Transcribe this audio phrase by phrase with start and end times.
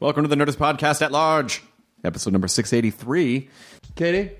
[0.00, 1.60] Welcome to the Nerdist Podcast at Large,
[2.04, 3.48] episode number 683.
[3.96, 4.30] Katie,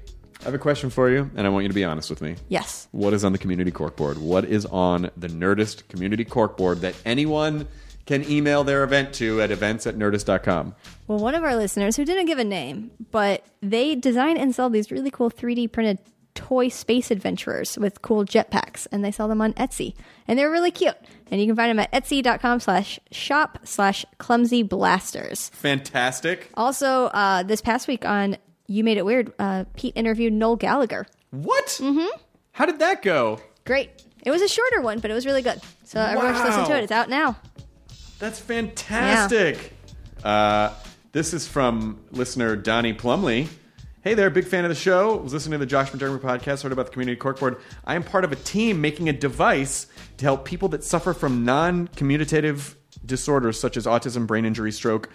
[0.40, 2.36] I have a question for you, and I want you to be honest with me.
[2.48, 2.86] Yes.
[2.92, 4.18] What is on the community corkboard?
[4.18, 7.66] What is on the Nerdist community corkboard that anyone
[8.06, 10.76] can email their event to at events at nerdist.com?
[11.08, 14.70] Well, one of our listeners who didn't give a name, but they design and sell
[14.70, 15.98] these really cool 3D printed
[16.38, 19.94] toy space adventurers with cool jetpacks, and they sell them on Etsy,
[20.28, 20.94] and they're really cute.
[21.32, 25.48] And you can find them at etsy.com slash shop slash clumsy blasters.
[25.48, 26.48] Fantastic.
[26.54, 28.36] Also, uh, this past week on
[28.68, 31.06] You Made It Weird, uh, Pete interviewed Noel Gallagher.
[31.32, 31.66] What?
[31.80, 32.06] Mm-hmm.
[32.52, 33.40] How did that go?
[33.64, 33.90] Great.
[34.24, 35.60] It was a shorter one, but it was really good.
[35.84, 36.84] So everyone should listen to it.
[36.84, 37.36] It's out now.
[38.20, 39.72] That's fantastic.
[40.22, 40.72] Uh,
[41.12, 43.48] this is from listener Donnie Plumley.
[44.02, 45.16] Hey there, big fan of the show.
[45.16, 47.58] Was listening to the Josh McDermott podcast, heard about the community corkboard.
[47.84, 51.44] I am part of a team making a device to help people that suffer from
[51.44, 55.10] non-communicative disorders such as autism, brain injury, stroke.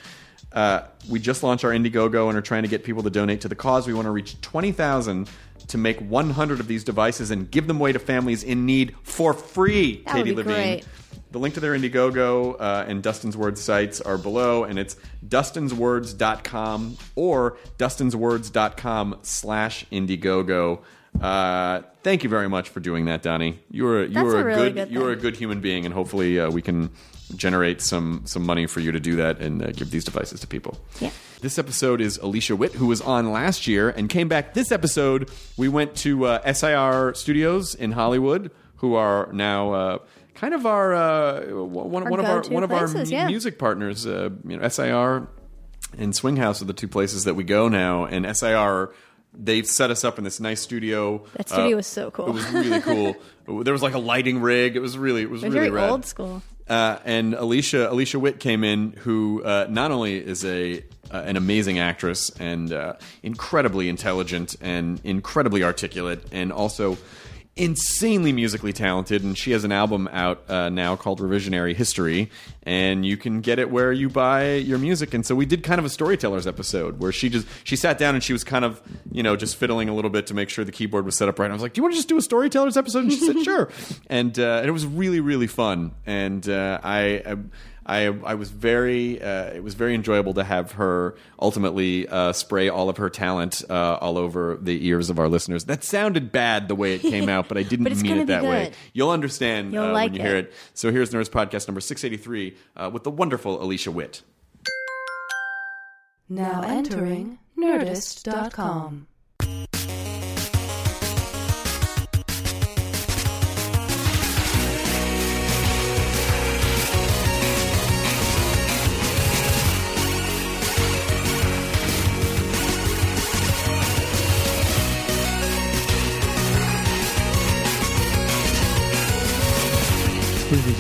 [0.52, 3.48] Uh, we just launched our Indiegogo and are trying to get people to donate to
[3.48, 3.88] the cause.
[3.88, 5.30] We want to reach 20,000
[5.68, 9.34] to make 100 of these devices and give them away to families in need for
[9.34, 10.04] free.
[10.06, 10.54] That would Katie be Levine.
[10.54, 10.86] great.
[11.34, 14.96] The link to their Indiegogo uh, and Dustin's Words sites are below, and it's
[15.28, 20.82] dustinswords.com or dustinswords.com slash Indiegogo.
[21.20, 23.60] Uh, thank you very much for doing that, Donnie.
[23.72, 25.60] You are you That's are a a, really good, good you are a good human
[25.60, 26.92] being, and hopefully uh, we can
[27.36, 30.46] generate some some money for you to do that and uh, give these devices to
[30.46, 30.78] people.
[31.00, 31.10] Yeah.
[31.42, 35.32] This episode is Alicia Witt, who was on last year and came back this episode.
[35.58, 39.98] We went to uh, SIR Studios in Hollywood, who are now uh,
[40.44, 43.28] kind of our uh, one, Our one of our one of our yeah.
[43.28, 44.06] music partners.
[44.06, 45.28] Uh, you know, SIR
[45.98, 48.94] and Swing House are the two places that we go now, and SIR.
[49.36, 51.24] They've set us up in this nice studio.
[51.38, 52.28] That studio Uh, was so cool.
[52.28, 52.82] It was really
[53.48, 53.64] cool.
[53.64, 54.76] there was like a lighting rig.
[54.76, 55.90] It was really, it was It was really very rad.
[55.92, 56.44] old school.
[56.70, 61.38] Uh, and Alicia Alicia Witt came in, who uh, not only is a uh, an
[61.38, 66.98] amazing actress and uh, incredibly intelligent and incredibly articulate, and also
[67.56, 69.24] insanely musically talented.
[69.24, 72.30] And she has an album out uh, now called Revisionary History,
[72.64, 75.14] and you can get it where you buy your music.
[75.14, 78.16] And so we did kind of a storytellers episode where she just she sat down
[78.16, 78.82] and she was kind of
[79.12, 81.40] you know just fiddling a little bit to make sure the keyboard was set up
[81.40, 81.46] right.
[81.46, 83.20] And I was like, "Do you want to just do a storytellers episode?" And she
[83.20, 83.70] said, "Sure."
[84.08, 85.94] And uh, and it was really really fun.
[86.06, 87.22] And uh, I.
[87.26, 87.36] I
[87.86, 92.70] I, I was very uh, it was very enjoyable to have her ultimately uh, spray
[92.70, 95.66] all of her talent uh, all over the ears of our listeners.
[95.66, 98.44] That sounded bad the way it came out, but I didn't But mean it that
[98.44, 98.72] way.
[98.94, 100.46] You'll understand You'll uh, like when you hear it.
[100.46, 100.54] it.
[100.74, 104.22] So here's Nerdist Podcast number six eighty three uh, with the wonderful Alicia Witt.
[106.30, 109.08] Now entering Nerdist.com.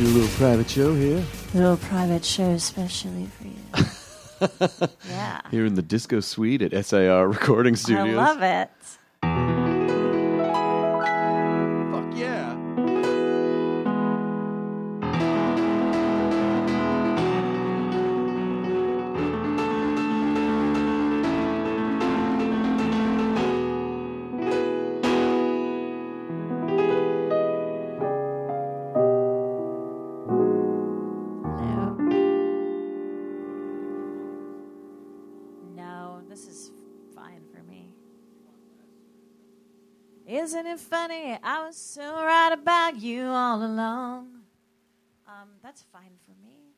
[0.03, 4.87] do a little private show here little private show especially for you.
[5.09, 5.39] yeah.
[5.49, 8.17] here in the Disco Suite at SIR Recording Studios.
[8.17, 8.69] I love it.
[40.73, 41.37] It funny?
[41.43, 44.41] I was so right about you all along.
[45.27, 46.73] Um, that's fine for me.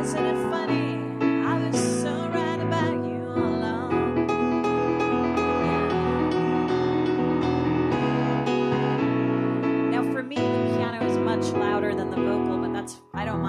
[0.00, 0.45] Isn't it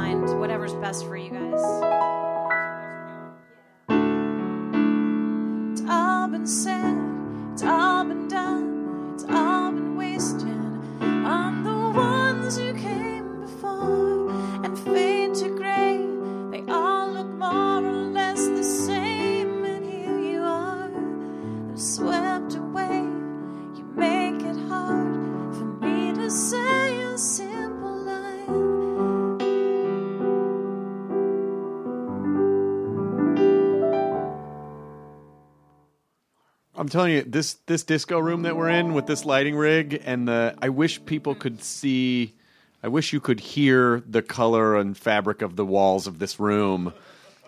[0.08, 0.40] I mind.
[0.40, 1.62] Whatever's best for you guys.
[5.72, 6.98] It's all been said.
[7.54, 9.12] It's all been done.
[9.14, 10.48] It's all been wasted
[11.02, 14.30] on the ones who came before
[14.64, 15.98] and fade to gray.
[16.52, 22.67] They all look more or less the same, and here you they're swept away.
[36.88, 40.26] I'm telling you, this this disco room that we're in with this lighting rig and
[40.26, 42.34] the I wish people could see
[42.82, 46.94] I wish you could hear the color and fabric of the walls of this room.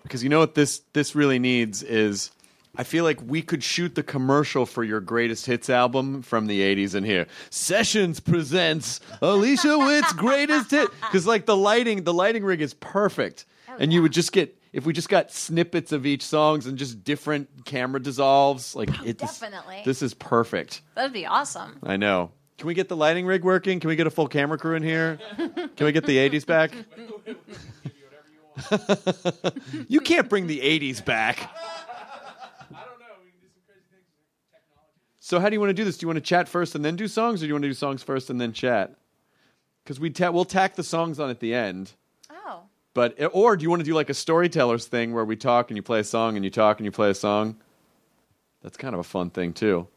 [0.04, 2.32] Because you know what this this really needs is
[2.76, 6.60] I feel like we could shoot the commercial for your greatest hits album from the
[6.60, 7.26] 80s in here.
[7.50, 13.46] Sessions presents Alicia Witt's greatest hit cuz like the lighting the lighting rig is perfect.
[13.70, 16.78] Oh, and you would just get if we just got snippets of each songs and
[16.78, 19.82] just different camera dissolves like it's definitely.
[19.86, 20.82] this is perfect.
[20.96, 21.80] That'd be awesome.
[21.84, 22.32] I know.
[22.58, 23.80] Can we get the lighting rig working?
[23.80, 25.18] Can we get a full camera crew in here?
[25.38, 26.72] Can we get the 80s back?
[29.88, 31.50] you can't bring the 80s back.
[35.22, 36.00] So how do you want to do this?
[36.00, 37.70] Do you want to chat first and then do songs, or do you want to
[37.70, 38.96] do songs first and then chat?
[39.84, 41.92] Because we ta- we'll tack the songs on at the end.
[42.94, 45.78] But or do you want to do like a storytellers thing where we talk and
[45.78, 47.58] you play a song and you talk and you play a song?
[48.62, 49.88] That's kind of a fun thing too.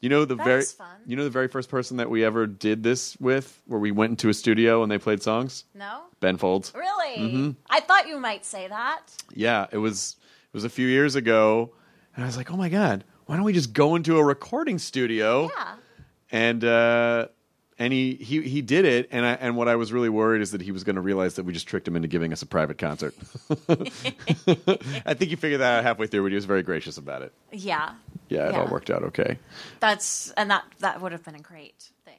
[0.00, 0.64] You know the That very
[1.06, 4.10] you know the very first person that we ever did this with, where we went
[4.10, 5.64] into a studio and they played songs.
[5.74, 6.04] No?
[6.20, 6.72] Ben Folds.
[6.74, 7.18] Really?
[7.18, 7.50] Mm-hmm.
[7.68, 9.02] I thought you might say that.
[9.34, 11.72] Yeah, it was it was a few years ago,
[12.14, 14.78] and I was like, oh my god, why don't we just go into a recording
[14.78, 15.50] studio?
[15.54, 15.74] Yeah.
[16.32, 17.28] and uh,
[17.80, 20.52] and he, he he did it, and I, and what I was really worried is
[20.52, 22.46] that he was going to realize that we just tricked him into giving us a
[22.46, 23.14] private concert.
[23.68, 27.32] I think he figured that out halfway through, but he was very gracious about it.
[27.52, 27.94] Yeah.
[28.28, 29.38] Yeah, it all worked out okay.
[29.80, 32.14] That's and that that would have been a great thing.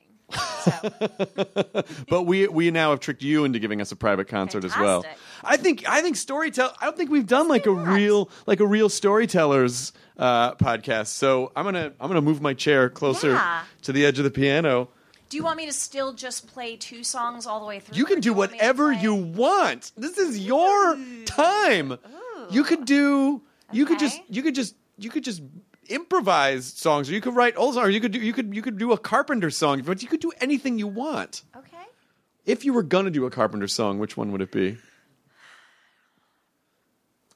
[0.64, 4.78] So But we we now have tricked you into giving us a private concert as
[4.78, 5.06] well.
[5.44, 6.74] I think I think storytell.
[6.82, 11.08] I don't think we've done like a real like a real storytellers uh, podcast.
[11.08, 13.64] So I'm gonna I'm gonna move my chair closer Yeah.
[13.84, 14.90] to the edge of the piano.
[15.32, 17.98] Do you want me to still just play two songs all the way through?
[17.98, 19.94] You can do want whatever you want.
[19.96, 21.98] This is your time.
[22.50, 23.42] You could do.
[23.72, 24.22] You could just.
[24.28, 24.76] You could just.
[24.98, 25.42] You could just
[25.88, 27.88] improvise songs, or you could write old songs.
[27.88, 28.20] Or you could do.
[28.20, 28.54] You could.
[28.54, 31.44] You could do a Carpenter song, but you could do anything you want.
[31.56, 31.86] Okay.
[32.46, 34.78] If you were gonna do a Carpenter song, which one would it be?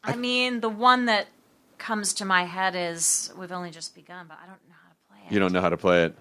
[0.04, 1.28] I mean, the one that
[1.78, 4.96] comes to my head is "We've Only Just Begun," but I don't know how to
[5.10, 5.34] play it.
[5.34, 6.18] You don't know how to play it.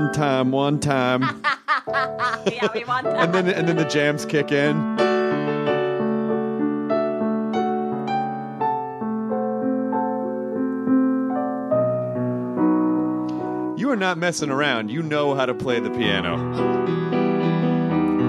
[0.00, 1.20] One time, one time,
[2.46, 3.18] yeah, we want that.
[3.18, 4.74] and then and then the jams kick in.
[13.76, 14.90] You are not messing around.
[14.90, 16.36] You know how to play the piano.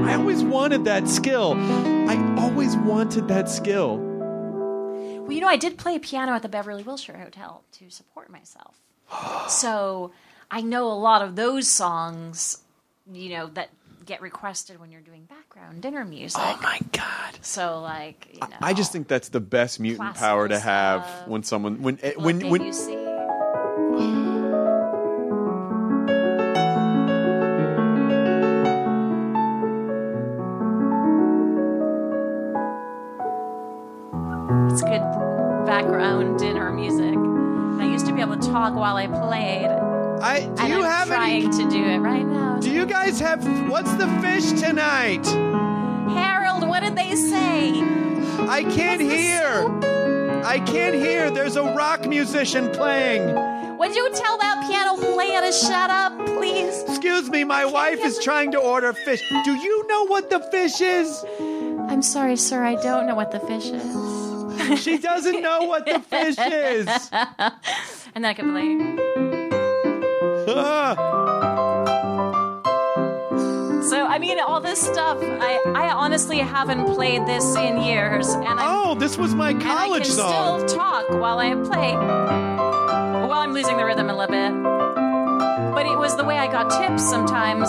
[0.05, 1.53] I always wanted that skill.
[1.57, 3.97] I always wanted that skill.
[3.97, 8.75] Well, you know, I did play piano at the Beverly Wilshire Hotel to support myself.
[9.47, 10.11] so
[10.53, 12.61] I know a lot of those songs,
[13.09, 13.69] you know, that
[14.05, 16.41] get requested when you're doing background dinner music.
[16.43, 17.37] Oh my god.
[17.41, 18.57] So, like, you know.
[18.61, 21.27] I just think that's the best mutant power to have stuff.
[21.29, 22.97] when someone when eh, when when you see.
[34.69, 35.01] It's good
[35.65, 37.15] background dinner music.
[37.81, 39.80] I used to be able to talk while I played.
[40.21, 42.59] I do and you I'm have trying any to do it right now.
[42.59, 45.25] Do you guys have what's the fish tonight?
[45.25, 47.69] Harold, what did they say?
[48.47, 50.43] I can't What's hear.
[50.43, 51.31] I can't hear.
[51.31, 53.77] There's a rock musician playing.
[53.77, 56.83] Would you tell that piano player to shut up, please?
[56.83, 59.21] Excuse me, my wife is trying to order fish.
[59.43, 61.25] Do you know what the fish is?
[61.89, 62.63] I'm sorry, sir.
[62.63, 64.81] I don't know what the fish is.
[64.81, 67.11] She doesn't know what the fish is.
[68.13, 68.75] And then I could play.
[68.99, 69.10] Ah,
[73.91, 75.17] So I mean, all this stuff.
[75.21, 79.63] I I honestly haven't played this in years, and I'm, oh, this was my and
[79.63, 80.67] I college can song.
[80.67, 81.93] still talk while I play.
[81.93, 84.53] Well, I'm losing the rhythm a little bit,
[85.75, 87.67] but it was the way I got tips sometimes.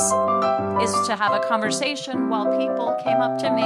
[0.82, 3.62] Is to have a conversation while people came up to me,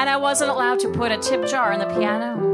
[0.00, 2.49] and I wasn't allowed to put a tip jar in the piano.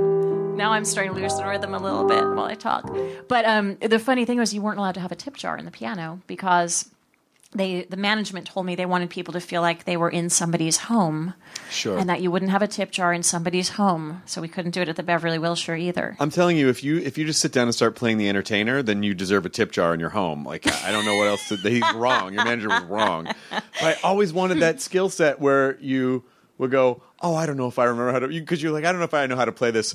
[0.56, 2.90] Now I'm starting to lose the rhythm a little bit while I talk.
[3.28, 5.64] But um, the funny thing was, you weren't allowed to have a tip jar in
[5.66, 6.88] the piano because
[7.52, 10.76] they the management told me they wanted people to feel like they were in somebody's
[10.78, 11.32] home
[11.70, 11.96] Sure.
[11.96, 14.80] and that you wouldn't have a tip jar in somebody's home so we couldn't do
[14.82, 17.52] it at the beverly wilshire either I'm telling you, if you if you just sit
[17.52, 20.44] down and start playing the entertainer, then you deserve a tip jar in your home.
[20.44, 21.56] Like I don't know what else to.
[21.56, 22.34] He's wrong.
[22.34, 23.26] Your manager was wrong.
[23.50, 26.24] But I always wanted that skill set where you
[26.58, 28.90] would go, "Oh, I don't know if I remember how to," because you're like, "I
[28.92, 29.94] don't know if I know how to play this."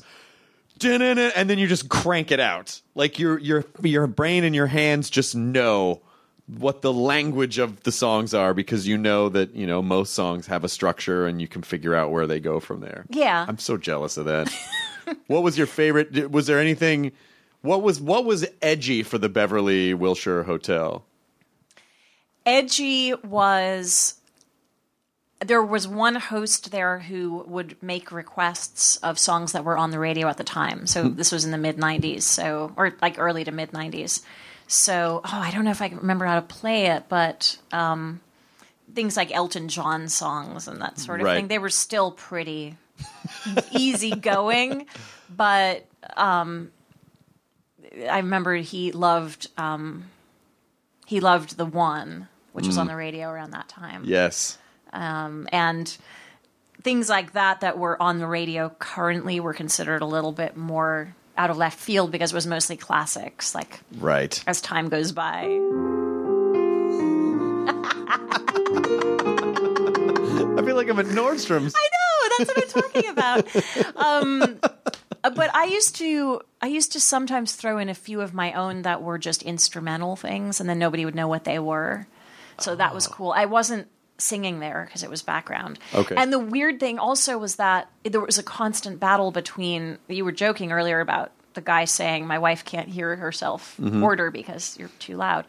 [1.35, 5.09] And then you just crank it out, like your your your brain and your hands
[5.09, 6.01] just know
[6.47, 10.47] what the language of the songs are because you know that you know most songs
[10.47, 13.05] have a structure and you can figure out where they go from there.
[13.09, 13.45] Yeah.
[13.47, 14.53] I'm so jealous of that.
[15.27, 16.31] what was your favorite?
[16.31, 17.11] Was there anything?
[17.61, 21.05] What was what was edgy for the Beverly Wilshire Hotel?
[22.45, 24.15] edgy was
[25.45, 29.99] there was one host there who would make requests of songs that were on the
[29.99, 30.85] radio at the time.
[30.85, 34.21] So this was in the mid 90s, so or like early to mid 90s.
[34.67, 38.21] So, oh, I don't know if I can remember how to play it, but um,
[38.93, 41.35] things like Elton John songs and that sort of Right.
[41.35, 42.77] thing, they were still pretty
[43.71, 44.85] easy going,
[45.35, 46.71] but um,
[48.09, 50.05] I remember he loved um,
[51.05, 54.57] he loved the one, which was on the radio around that time Yes.
[54.93, 55.95] Um, and
[56.81, 61.15] things like that that were on the radio currently were considered a little bit more
[61.37, 64.43] out of left field because it was mostly classics like Right.
[64.47, 65.45] as time goes by.
[69.33, 71.73] I feel like I'm at Nordstrom's.
[71.75, 73.47] i know that's what i'm talking about.
[73.95, 74.59] Um,
[75.35, 78.81] but i used to i used to sometimes throw in a few of my own
[78.83, 82.07] that were just instrumental things and then nobody would know what they were.
[82.59, 83.31] So that was cool.
[83.31, 83.87] I wasn't
[84.21, 86.15] singing there because it was background Okay.
[86.15, 90.31] and the weird thing also was that there was a constant battle between you were
[90.31, 95.17] joking earlier about the guy saying my wife can't hear herself order because you're too
[95.17, 95.45] loud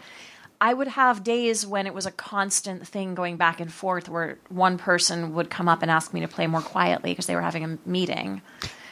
[0.61, 4.39] I would have days when it was a constant thing going back and forth where
[4.49, 7.41] one person would come up and ask me to play more quietly because they were
[7.43, 8.43] having a meeting.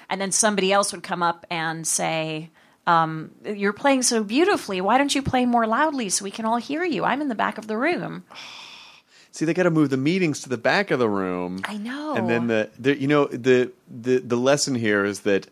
[0.09, 2.51] And then somebody else would come up and say,
[2.89, 4.81] um, You're playing so beautifully.
[4.81, 7.05] Why don't you play more loudly so we can all hear you?
[7.05, 8.25] I'm in the back of the room.
[9.33, 11.61] See, they got to move the meetings to the back of the room.
[11.65, 12.15] I know.
[12.15, 15.47] And then the, the you know the the the lesson here is that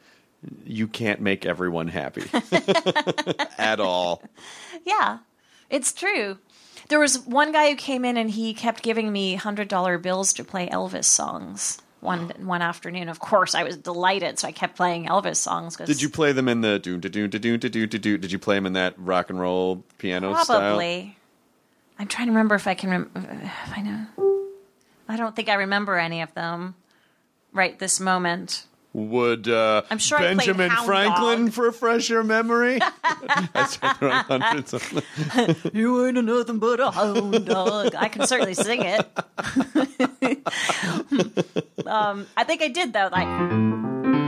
[0.65, 2.25] you can't make everyone happy
[3.59, 4.23] at all.
[4.85, 5.19] Yeah,
[5.71, 6.39] it's true.
[6.89, 10.33] There was one guy who came in and he kept giving me hundred dollar bills
[10.35, 11.81] to play Elvis songs.
[12.01, 15.77] One one afternoon, of course, I was delighted, so I kept playing Elvis songs.
[15.77, 18.19] Cause Did you play them in the do do do do do do?
[18.19, 21.18] Did you play them in that rock and roll piano probably?
[21.99, 22.91] I'm trying to remember if I can.
[22.91, 24.07] Rem- if I know.
[25.09, 26.75] I don't think I remember any of them
[27.53, 28.65] right this moment.
[28.95, 31.59] Would uh, I'm sure I played Benjamin Hound Franklin Dog.
[31.59, 32.79] refresh your memory?
[32.83, 37.95] I started throwing hundreds of You ain't nothing but a hound dog.
[37.95, 39.01] I can certainly sing it.
[41.87, 43.09] um, I think I did though.
[43.13, 44.28] Like.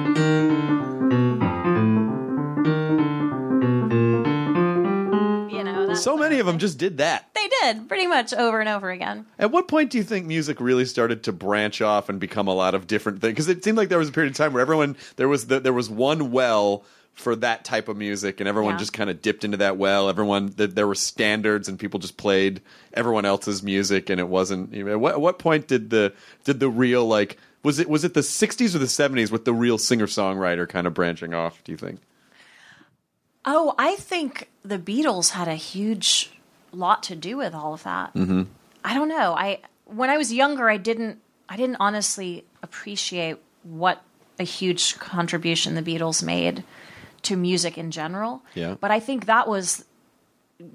[5.96, 7.28] So many of them just did that.
[7.34, 9.26] They did pretty much over and over again.
[9.38, 12.54] At what point do you think music really started to branch off and become a
[12.54, 13.32] lot of different things?
[13.32, 15.60] Because it seemed like there was a period of time where everyone there was the,
[15.60, 18.78] there was one well for that type of music, and everyone Yeah.
[18.78, 20.08] just kind of dipped into that well.
[20.08, 22.62] Everyone th- there were standards, and people just played
[22.94, 24.72] everyone else's music, and it wasn't.
[24.72, 28.04] You know, what, at what point did the did the real like was it was
[28.04, 31.62] it the '60s or the '70s with the real singer songwriter kind of branching off?
[31.64, 32.00] Do you think?
[33.44, 36.30] Oh, I think the Beatles had a huge
[36.72, 38.14] lot to do with all of that.
[38.14, 38.42] Mm-hmm.
[38.84, 39.34] I don't know.
[39.34, 41.20] I when I was younger, I didn't.
[41.48, 44.02] I didn't honestly appreciate what
[44.38, 46.64] a huge contribution the Beatles made
[47.22, 48.42] to music in general.
[48.54, 48.76] Yeah.
[48.80, 49.84] But I think that was.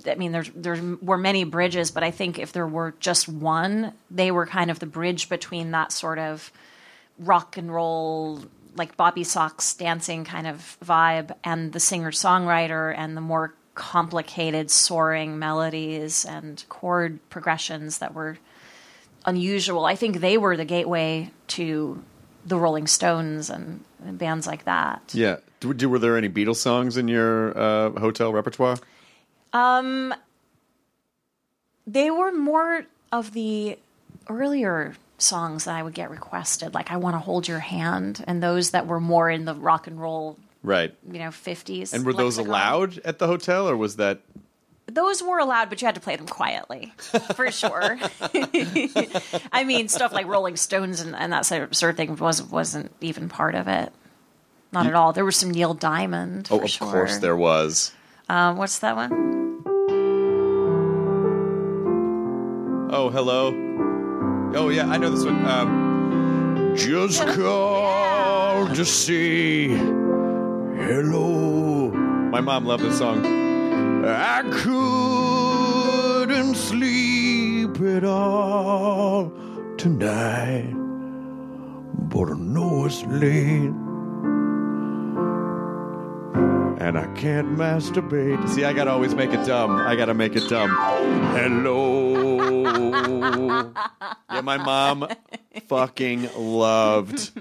[0.07, 3.93] I mean, there's there were many bridges, but I think if there were just one,
[4.09, 6.51] they were kind of the bridge between that sort of
[7.19, 8.43] rock and roll,
[8.75, 14.69] like Bobby Sox dancing kind of vibe, and the singer songwriter and the more complicated
[14.71, 18.37] soaring melodies and chord progressions that were
[19.25, 19.85] unusual.
[19.85, 22.03] I think they were the gateway to
[22.45, 25.01] the Rolling Stones and, and bands like that.
[25.13, 25.37] Yeah.
[25.59, 28.77] Do, do, were there any Beatles songs in your uh, hotel repertoire?
[29.51, 30.13] Um,
[31.87, 33.77] They were more of the
[34.27, 38.41] earlier songs that I would get requested, like "I Want to Hold Your Hand," and
[38.43, 40.93] those that were more in the rock and roll, Right.
[41.11, 41.93] you know, fifties.
[41.93, 44.19] And were those allowed at the hotel, or was that
[44.87, 46.93] those were allowed, but you had to play them quietly,
[47.33, 47.97] for sure.
[49.51, 52.41] I mean, stuff like Rolling Stones and, and that sort of, sort of thing was
[52.43, 53.91] wasn't even part of it.
[54.71, 55.13] Not at all.
[55.13, 56.49] There was some Neil Diamond.
[56.51, 56.91] Oh, of sure.
[56.91, 57.93] course there was.
[58.29, 59.11] Um, what's that one?
[62.91, 63.51] Oh, hello.
[64.57, 65.45] Oh, yeah, I know this one.
[65.45, 71.91] Um, just called to say hello.
[71.91, 73.25] My mom loved this song.
[74.05, 79.29] I couldn't sleep at all
[79.77, 80.73] tonight.
[82.09, 83.84] but I know it's late.
[86.79, 88.47] And I can't masturbate.
[88.49, 89.71] See, I gotta always make it dumb.
[89.71, 90.69] I gotta make it dumb.
[91.35, 92.61] Hello.
[94.31, 95.07] yeah, my mom
[95.67, 97.31] fucking loved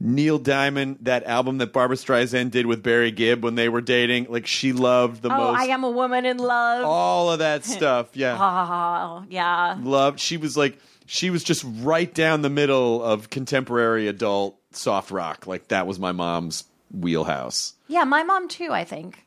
[0.00, 4.26] Neil Diamond, that album that Barbra Streisand did with Barry Gibb when they were dating.
[4.28, 5.60] Like, she loved the Oh, most.
[5.60, 6.84] I am a woman in love.
[6.84, 8.08] all of that stuff.
[8.16, 8.36] Yeah.
[8.38, 9.76] Oh, yeah.
[9.80, 10.18] loved.
[10.18, 15.46] She was like, she was just right down the middle of contemporary adult soft rock.
[15.46, 17.74] Like that was my mom's wheelhouse.
[17.88, 19.26] Yeah, my mom too, I think.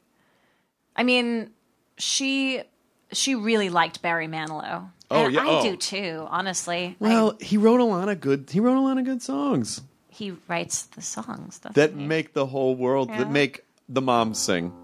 [0.96, 1.52] I mean,
[1.98, 2.64] she
[3.12, 4.90] she really liked Barry Manilow.
[5.12, 5.62] Oh, And yeah, I oh.
[5.62, 6.96] do too, honestly.
[7.00, 8.50] Well, he wrote a lot of good.
[8.52, 9.82] He wrote a lot of good songs
[10.16, 12.06] he writes the songs that he?
[12.06, 14.72] make the whole world that make the moms sing.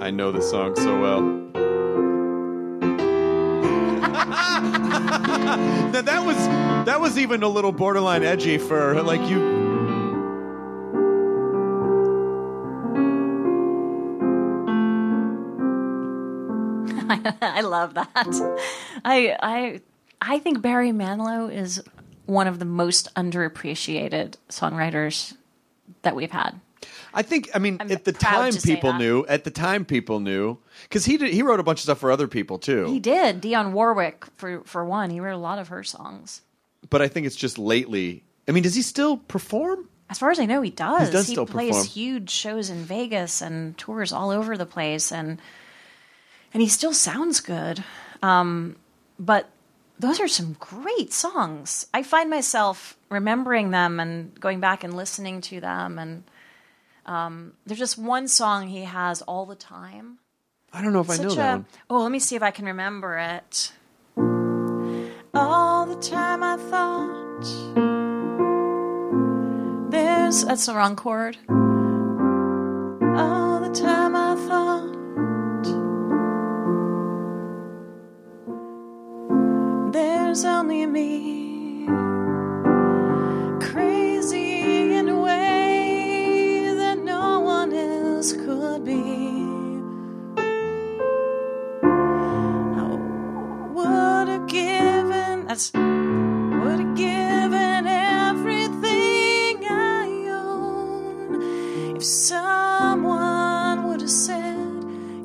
[0.00, 1.67] I know the song so well.
[5.92, 6.36] now that was
[6.86, 9.68] that was even a little borderline edgy for like you.
[17.40, 18.08] I love that.
[19.04, 19.80] I I
[20.20, 21.82] I think Barry Manilow is
[22.26, 25.36] one of the most underappreciated songwriters
[26.02, 26.60] that we've had.
[27.14, 27.48] I think.
[27.54, 29.24] I mean, I'm at the time, people knew.
[29.26, 31.32] At the time, people knew because he did.
[31.32, 32.86] He wrote a bunch of stuff for other people too.
[32.86, 33.40] He did.
[33.42, 35.10] Dionne Warwick for for one.
[35.10, 36.42] He wrote a lot of her songs.
[36.90, 38.24] but I think it's just lately.
[38.46, 39.88] I mean, does he still perform?
[40.10, 41.08] As far as I know, he does.
[41.08, 41.86] He does still plays perform.
[41.86, 45.38] huge shows in Vegas and tours all over the place, and
[46.54, 47.84] and he still sounds good.
[48.22, 48.76] Um,
[49.18, 49.50] but
[49.98, 51.86] those are some great songs.
[51.92, 55.98] I find myself remembering them and going back and listening to them.
[55.98, 56.22] And
[57.08, 60.18] um, there's just one song he has all the time.
[60.72, 61.66] I don't know if I know Such that a one.
[61.88, 63.72] oh, let me see if I can remember it.
[65.34, 67.44] All the time I thought
[69.90, 71.38] there's that's the wrong chord.
[73.18, 74.94] All the time I thought
[79.92, 81.47] there's only me
[95.66, 104.56] given would have given everything I own if someone would have said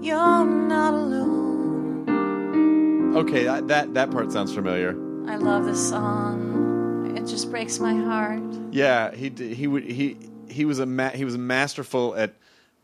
[0.02, 2.10] you're not alone.
[3.16, 4.92] Okay, that, that that part sounds familiar.
[5.28, 7.16] I love this song.
[7.16, 8.42] It just breaks my heart.
[8.72, 10.18] Yeah, he he would he
[10.50, 12.34] he was a ma- he was masterful at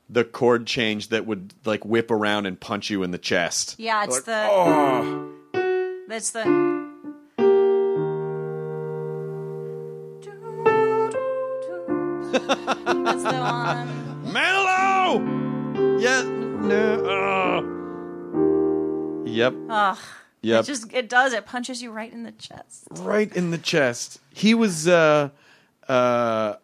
[0.09, 3.75] the chord change that would like whip around and punch you in the chest.
[3.77, 5.31] Yeah, it's Like, the oh.
[6.07, 6.43] that's the
[12.47, 14.23] That's the one.
[14.25, 16.01] Manilow.
[16.01, 16.23] Yeah.
[16.23, 17.03] No.
[17.05, 17.75] oh.
[19.25, 19.53] Yep.
[19.69, 19.97] Ugh.
[20.41, 20.63] Yep.
[20.63, 21.33] It just it does.
[21.33, 22.87] It punches you right in the chest.
[22.99, 24.19] right in the chest.
[24.33, 24.87] He was.
[24.87, 25.29] uh
[25.87, 26.55] uh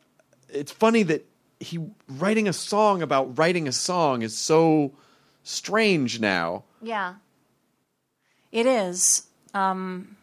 [0.50, 1.26] It's funny that
[1.60, 4.92] he writing a song about writing a song is so
[5.44, 6.64] strange now.
[6.82, 7.16] Yeah.
[8.52, 9.28] It is.
[9.54, 10.15] Um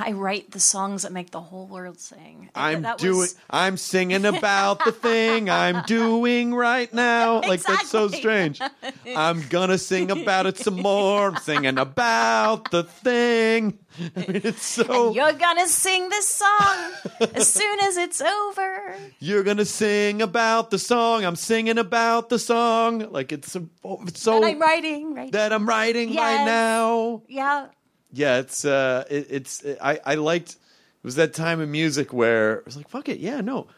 [0.00, 2.48] I write the songs that make the whole world sing.
[2.54, 3.18] I'm That doing.
[3.18, 7.40] was- I'm singing about the thing I'm doing right now.
[7.42, 8.60] Like that's so strange.
[9.06, 11.28] I'm gonna sing about it some more.
[11.28, 13.78] I'm singing about the thing.
[14.16, 15.12] I mean, it's so.
[15.12, 16.92] You're gonna sing this song
[17.34, 18.94] as soon as it's over.
[19.18, 21.24] You're gonna sing about the song.
[21.24, 23.10] I'm singing about the song.
[23.10, 23.68] Like it's, so-
[24.06, 25.32] it's so And I'm writing right.
[25.32, 27.22] that I'm writing right now.
[27.28, 27.66] yeah.
[28.12, 30.50] Yeah, it's uh, it, it's I I liked.
[30.50, 33.68] It was that time of music where it was like, fuck it, yeah, no,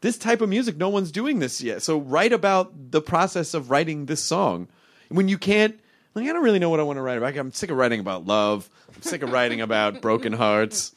[0.00, 1.80] this type of music, no one's doing this yet.
[1.80, 4.66] So write about the process of writing this song.
[5.08, 5.78] When you can't,
[6.14, 7.36] like, I don't really know what I want to write about.
[7.36, 8.68] I'm sick of writing about love.
[8.92, 10.92] I'm sick of writing about broken hearts.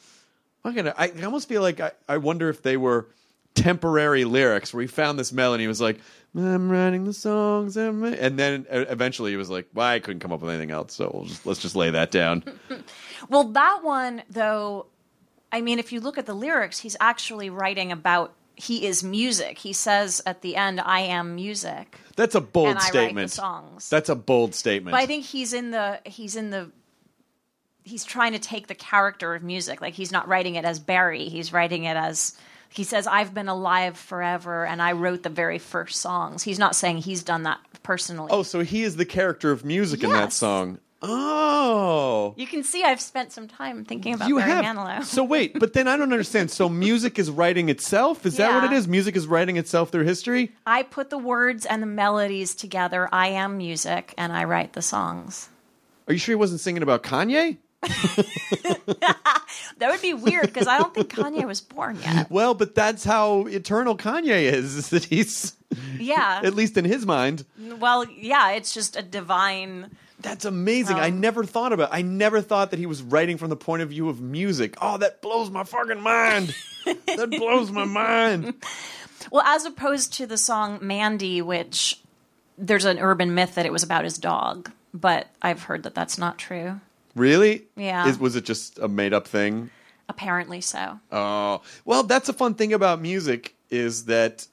[0.64, 3.06] Fucking, I, I almost feel like I, I wonder if they were
[3.54, 5.68] temporary lyrics where he found this melody.
[5.68, 6.00] Was like,
[6.44, 10.20] I'm writing the songs, I'm wri-" and then eventually he was like, well, I couldn't
[10.20, 12.44] come up with anything else, so we'll just, let's just lay that down.
[13.30, 14.86] Well, that one though,
[15.50, 19.58] I mean, if you look at the lyrics, he's actually writing about he is music.
[19.58, 22.98] He says at the end, "I am music," That's a bold and I write the
[22.98, 23.30] statement.
[23.30, 23.88] songs.
[23.90, 24.92] That's a bold statement.
[24.92, 26.70] But I think he's in the he's in the
[27.84, 29.80] he's trying to take the character of music.
[29.80, 31.28] Like he's not writing it as Barry.
[31.28, 32.36] He's writing it as
[32.76, 36.42] he says, I've been alive forever and I wrote the very first songs.
[36.42, 38.28] He's not saying he's done that personally.
[38.30, 40.78] Oh, so he is the character of music in that song.
[41.02, 42.34] Oh.
[42.36, 44.64] You can see I've spent some time thinking about you Barry have.
[44.64, 45.04] Manilow.
[45.04, 46.50] So wait, but then I don't understand.
[46.50, 48.26] So music is writing itself?
[48.26, 48.88] Is that what it is?
[48.88, 50.52] Music is writing itself through history?
[50.66, 53.08] I put the words and the melodies together.
[53.12, 55.48] I am music and I write the songs.
[56.08, 57.58] Are you sure he wasn't singing about Kanye?
[59.78, 62.30] That would be weird because I don't think Kanye was born yet.
[62.30, 65.54] Well, but that's how eternal Kanye is, is that he's
[65.98, 66.40] Yeah.
[66.44, 67.44] at least in his mind.
[67.78, 69.90] Well, yeah, it's just a divine.
[70.20, 70.96] That's amazing.
[70.96, 71.90] I um, never thought about.
[71.90, 71.94] it.
[71.94, 74.76] I never thought that he was writing from the point of view of music.
[74.80, 76.54] Oh, that blows my fucking mind.
[76.84, 78.54] that blows my mind.
[79.30, 82.00] Well, as opposed to the song Mandy, which
[82.56, 86.16] there's an urban myth that it was about his dog, but I've heard that that's
[86.16, 86.80] not true.
[87.16, 87.64] Really?
[87.76, 88.06] Yeah.
[88.06, 89.70] Is, was it just a made up thing?
[90.08, 91.00] Apparently so.
[91.10, 94.46] Oh, well, that's a fun thing about music is that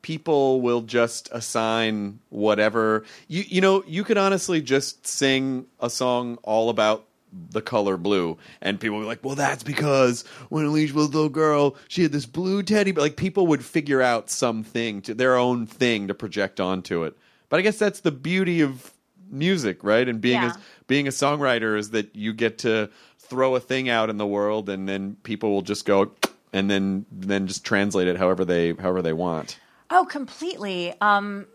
[0.00, 3.04] people will just assign whatever.
[3.28, 7.04] You you know, you could honestly just sing a song all about
[7.50, 11.28] the color blue and people be like, "Well, that's because when Alicia was a little
[11.28, 15.36] girl, she had this blue teddy." But like people would figure out something to their
[15.36, 17.14] own thing to project onto it.
[17.50, 18.93] But I guess that's the beauty of
[19.34, 20.08] music, right?
[20.08, 20.52] And being Yeah.
[20.54, 24.26] a, being a songwriter is that you get to throw a thing out in the
[24.26, 26.12] world and then people will just go
[26.52, 29.58] and then then just translate it however they however they want.
[29.90, 30.94] Oh, completely.
[31.00, 31.46] Um,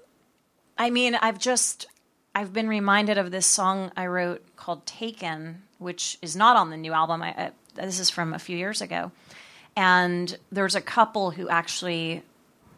[0.77, 1.87] I mean, I've just
[2.35, 6.77] I've been reminded of this song I wrote called "Taken," which is not on the
[6.77, 7.21] new album.
[7.21, 9.11] I, I, this is from a few years ago,
[9.75, 12.23] and there's a couple who actually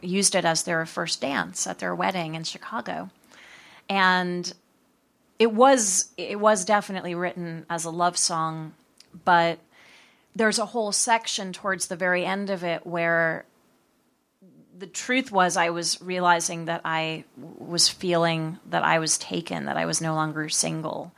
[0.02, 3.10] used it as their first dance at their wedding in Chicago,
[3.90, 4.54] and
[5.42, 8.74] it was it was definitely written as a love song,
[9.26, 9.58] but
[10.36, 13.46] there's a whole section towards the very end of it where
[14.78, 17.24] the truth was I was realizing that I
[17.58, 21.12] was feeling that I was taken, that I was no longer single.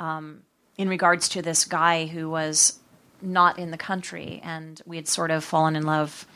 [0.00, 0.44] Um,
[0.78, 2.80] in regards to this guy who was
[3.20, 6.26] not in the country, and we had sort of fallen in love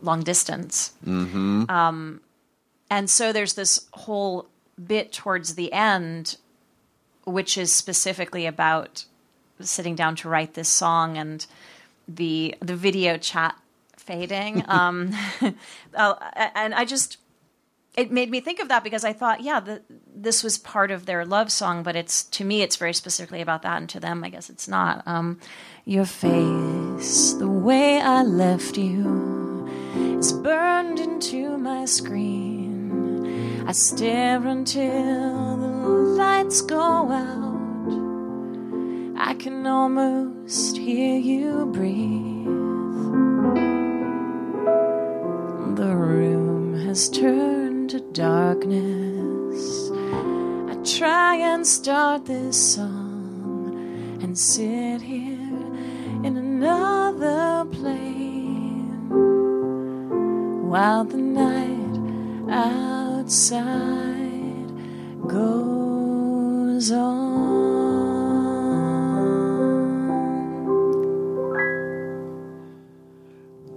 [0.00, 0.94] long distance.
[1.06, 1.70] Mm-hmm.
[1.70, 2.22] Um,
[2.90, 4.48] and so there's this whole
[4.84, 6.38] bit towards the end,
[7.24, 9.04] which is specifically about
[9.60, 11.46] sitting down to write this song and
[12.08, 13.56] the the video chat
[13.96, 14.64] fading.
[14.68, 15.14] Um,
[15.94, 16.14] uh,
[16.54, 17.18] and I just
[17.96, 19.82] it made me think of that because I thought, yeah, the,
[20.14, 23.62] this was part of their love song, but it's to me, it's very specifically about
[23.62, 25.02] that, and to them, I guess it's not.
[25.06, 25.38] Um,
[25.84, 29.68] Your face, the way I left you,
[30.18, 33.64] is burned into my screen.
[33.66, 35.51] I stare until
[35.82, 37.52] lights go out.
[39.16, 42.46] I can almost hear you breathe.
[45.76, 49.90] The room has turned to darkness.
[50.70, 55.38] I try and start this song and sit here
[56.24, 59.08] in another plane
[60.68, 64.21] while the night outside
[65.28, 67.22] goes on.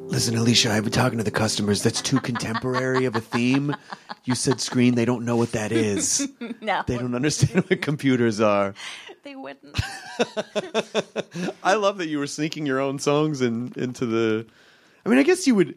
[0.08, 1.84] Listen, Alicia, I've been talking to the customers.
[1.84, 3.76] That's too contemporary of a theme.
[4.24, 6.28] You said screen, they don't know what that is.
[6.62, 8.74] No, They don't understand what computers are.
[9.24, 9.80] they wouldn't.
[11.64, 14.48] I love that you were sneaking your own songs in, into the.
[15.06, 15.76] I mean, I guess you would.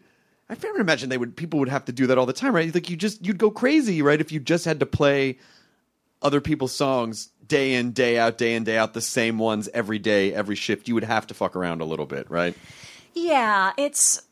[0.50, 1.36] I never imagine they would.
[1.36, 2.72] People would have to do that all the time, right?
[2.74, 4.20] Like you just you'd go crazy, right?
[4.20, 5.38] If you just had to play
[6.22, 9.98] other people's songs day in, day out, day in, day out, the same ones every
[9.98, 10.88] day, every shift.
[10.88, 12.54] You would have to fuck around a little bit, right?
[13.14, 14.22] Yeah, it's.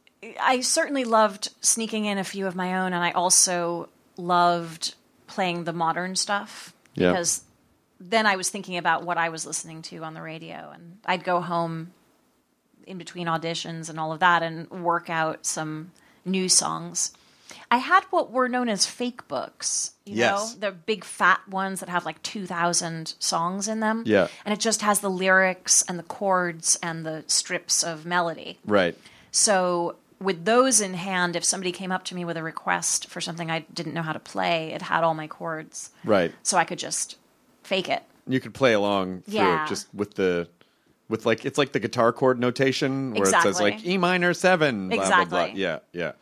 [0.41, 4.95] I certainly loved sneaking in a few of my own, and I also loved
[5.27, 7.11] playing the modern stuff Yeah.
[7.13, 7.43] because
[8.01, 11.23] then I was thinking about what I was listening to on the radio, and I'd
[11.25, 11.93] go home
[12.87, 15.93] in between auditions and all of that and work out some
[16.27, 17.13] new songs.
[17.71, 20.55] I had what were known as fake books, you Yes.
[20.55, 24.05] know, the big fat ones that have like 2,000 songs in them.
[24.07, 24.29] Yeah.
[24.45, 28.59] And it just has the lyrics and the chords and the strips of melody.
[28.65, 28.97] Right.
[29.33, 33.21] So with those in hand, if somebody came up to me with a request for
[33.21, 35.91] something I didn't know how to play, it had all my chords.
[36.05, 36.33] Right.
[36.43, 37.17] So I could just
[37.65, 38.03] fake it.
[38.29, 39.67] You could play along through Yeah.
[39.67, 40.49] just with the
[41.09, 44.89] with like it's like the guitar chord notation where it says like E minor seven.
[44.89, 45.41] Blah, blah, blah.
[45.43, 45.61] Exactly.
[45.61, 46.13] Yeah, yeah.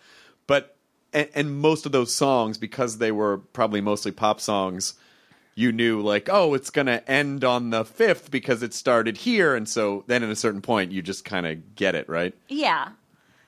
[0.47, 0.77] But
[1.13, 4.95] and, and most of those songs, because they were probably mostly pop songs,
[5.55, 9.69] you knew like, oh, it's gonna end on the fifth because it started here, and
[9.69, 12.35] so then at a certain point you just kind of get it, right?
[12.49, 12.91] Yeah.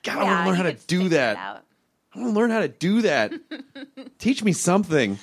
[0.03, 1.37] God, I want to learn how to do that.
[1.37, 3.33] I want to learn how to do that.
[4.19, 5.19] Teach me something.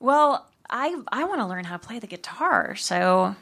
[0.00, 2.74] Well, I I want to learn how to play the guitar.
[2.74, 3.36] So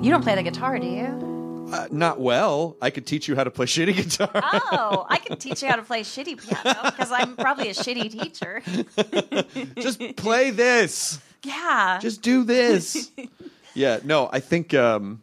[0.00, 1.68] you don't play the guitar, do you?
[1.72, 2.76] Uh, not well.
[2.82, 4.30] I could teach you how to play shitty guitar.
[4.34, 8.10] Oh, I can teach you how to play shitty piano because I'm probably a shitty
[8.10, 8.62] teacher.
[9.80, 11.18] Just play this.
[11.44, 11.98] Yeah.
[12.00, 13.10] Just do this.
[13.74, 15.22] yeah, no, I think um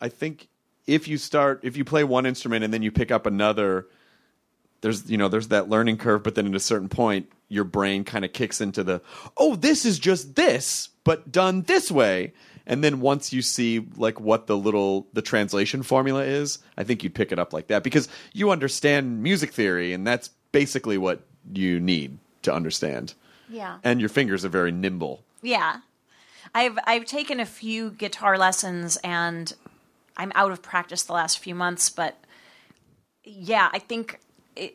[0.00, 0.48] I think
[0.86, 3.86] if you start if you play one instrument and then you pick up another
[4.80, 8.02] there's you know there's that learning curve but then at a certain point your brain
[8.02, 9.00] kind of kicks into the
[9.36, 12.32] oh this is just this but done this way
[12.70, 17.02] and then once you see like what the little the translation formula is i think
[17.02, 21.20] you'd pick it up like that because you understand music theory and that's basically what
[21.52, 23.12] you need to understand
[23.50, 23.78] yeah.
[23.84, 25.78] and your fingers are very nimble Yeah.
[26.54, 29.52] I've I've taken a few guitar lessons and
[30.16, 32.16] I'm out of practice the last few months, but
[33.24, 34.18] yeah, I think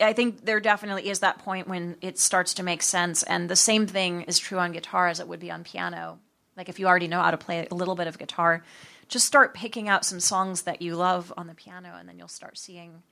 [0.01, 3.55] I think there definitely is that point when it starts to make sense and the
[3.55, 6.19] same thing is true on guitar as it would be on piano.
[6.58, 8.63] Like if you already know how to play a little bit of guitar,
[9.08, 12.28] just start picking out some songs that you love on the piano and then you'll
[12.28, 13.04] start seeing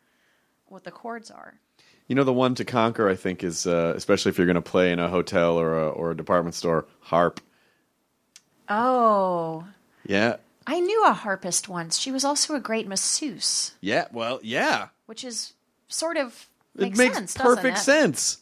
[0.68, 1.60] what the chords are.
[2.08, 4.62] You know, the one to conquer, I think, is uh, especially if you're going to
[4.62, 7.40] play in a hotel or a, or a department store, harp.
[8.70, 9.66] Oh,
[10.06, 10.38] Yeah.
[10.66, 12.00] I knew a harpist once.
[12.00, 13.74] She was also a great masseuse.
[13.82, 14.06] Yeah.
[14.14, 14.88] Well, yeah.
[15.08, 15.54] which is
[15.90, 18.38] sort of It makes, makes sense, doesn't perfect sense.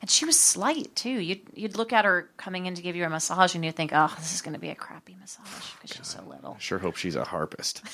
[0.00, 1.10] And she was slight too.
[1.10, 3.92] You'd you'd look at her coming in to give you a massage, and you'd think,
[3.94, 6.78] "Oh, this is going to be a crappy massage because she's so little." I sure
[6.78, 7.82] hope she's a harpist.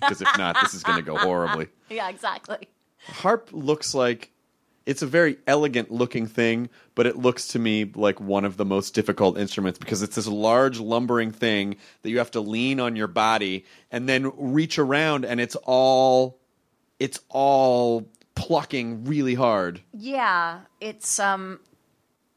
[0.00, 1.68] Because if not, this is going to go horribly.
[1.90, 2.68] Yeah, exactly.
[3.06, 4.30] Harp looks like
[4.86, 8.64] it's a very elegant looking thing, but it looks to me like one of the
[8.64, 12.96] most difficult instruments because it's this large lumbering thing that you have to lean on
[12.96, 16.38] your body and then reach around and it's all
[16.98, 19.80] it's all plucking really hard.
[19.92, 21.60] Yeah, it's um,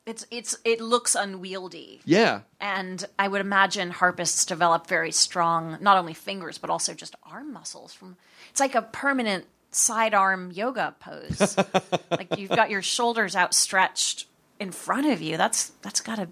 [0.05, 2.41] it's it's it looks unwieldy, Yeah.
[2.59, 7.51] and I would imagine harpists develop very strong, not only fingers but also just arm
[7.53, 7.93] muscles.
[7.93, 8.17] From
[8.49, 11.57] it's like a permanent sidearm yoga pose.
[12.11, 14.27] like you've got your shoulders outstretched
[14.59, 15.37] in front of you.
[15.37, 16.29] That's that's got to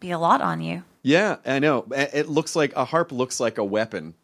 [0.00, 0.84] be a lot on you.
[1.02, 1.86] Yeah, I know.
[1.92, 4.14] It looks like a harp looks like a weapon.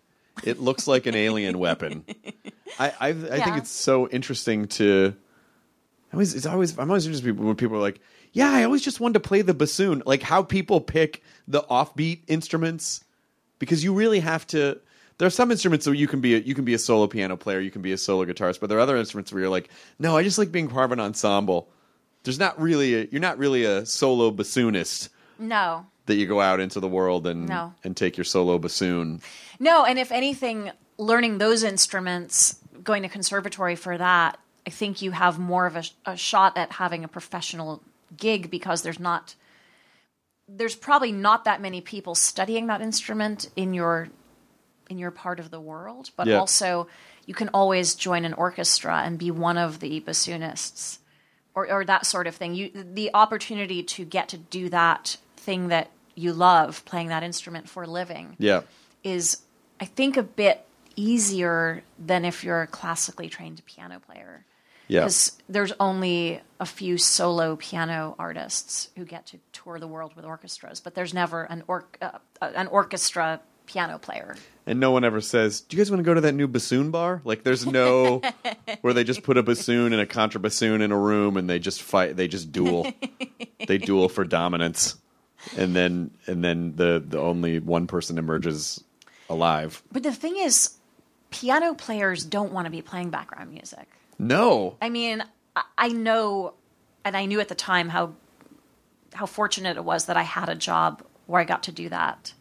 [0.45, 2.05] It looks like an alien weapon.
[2.79, 5.15] I I, I think it's so interesting to.
[6.13, 8.01] I always it's always I'm always interested when people are like,
[8.33, 10.03] yeah, I always just wanted to play the bassoon.
[10.07, 13.03] Like how people pick the offbeat instruments
[13.59, 14.79] because you really have to.
[15.19, 17.39] There are some instruments where you can be a, you can be a solo piano
[17.39, 19.71] player, you can be a solo guitarist, but there are other instruments where you're like,
[19.99, 21.71] no, I just like being part of an ensemble.
[22.25, 26.61] There's not really a, you're not really a solo bassoonist No, that you go out
[26.61, 27.73] into the world and No.
[27.83, 29.23] and take your solo bassoon.
[29.59, 35.13] No, and if anything, learning those instruments, going to conservatory for that, I think you
[35.13, 37.83] have more of a, a shot at having a professional
[38.17, 39.35] gig because there's not,
[40.49, 44.09] there's probably not that many people studying that instrument in your,
[44.91, 46.11] in your part of the world.
[46.17, 46.39] But Yeah.
[46.39, 46.89] also,
[47.27, 50.99] you can always join an orchestra and be one of the bassoonists,
[51.55, 52.55] or or that sort of thing.
[52.55, 57.69] You the opportunity to get to do that thing that you love, playing that instrument
[57.69, 58.63] for a living Yeah.
[59.03, 59.39] is
[59.81, 60.65] I think a bit
[60.97, 64.45] easier than if you're a classically trained piano player.
[64.89, 65.01] Yeah.
[65.01, 70.25] Because there's only a few solo piano artists who get to tour the world with
[70.25, 74.37] orchestras, but there's never an or- uh, uh, an orchestra piano player.
[74.65, 76.91] And no one ever says, "Do you guys want to go to that new bassoon
[76.93, 78.23] bar?" Like, there's no
[78.81, 81.83] where they just put a bassoon and a contrabassoon in a room and they just
[81.83, 82.17] fight.
[82.17, 82.87] They just duel.
[83.67, 84.97] they duel for dominance,
[85.57, 88.83] and then and then the the only one person emerges
[89.29, 89.83] alive.
[89.93, 90.77] But the thing is,
[91.31, 93.87] piano players don't want to be playing background music.
[94.19, 94.77] No.
[94.81, 95.23] I mean,
[95.55, 96.55] I- I know,
[97.05, 98.15] and I knew at the time how
[99.15, 102.35] how fortunate it was that I had a job where I got to do that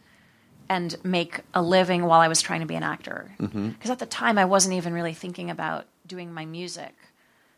[0.67, 3.31] and make a living while I was trying to be an actor.
[3.39, 3.69] Mm-hmm.
[3.69, 6.93] Because at the time, I wasn't even really thinking about doing my music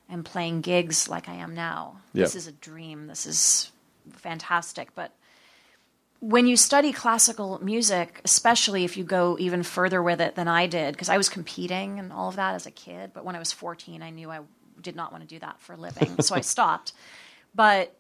[0.08, 1.98] and playing gigs like I am now.
[2.14, 2.38] This Yeah.
[2.38, 3.08] is a dream.
[3.08, 3.72] This is
[4.12, 4.94] fantastic.
[4.94, 5.12] But
[6.20, 10.66] when you study classical music, especially if you go even further with it than I
[10.66, 13.40] did, because I was competing and all of that as a kid, but when I
[13.40, 14.40] was 14, I knew I
[14.82, 16.94] did not want to do that for a living, so I stopped.
[17.54, 17.96] But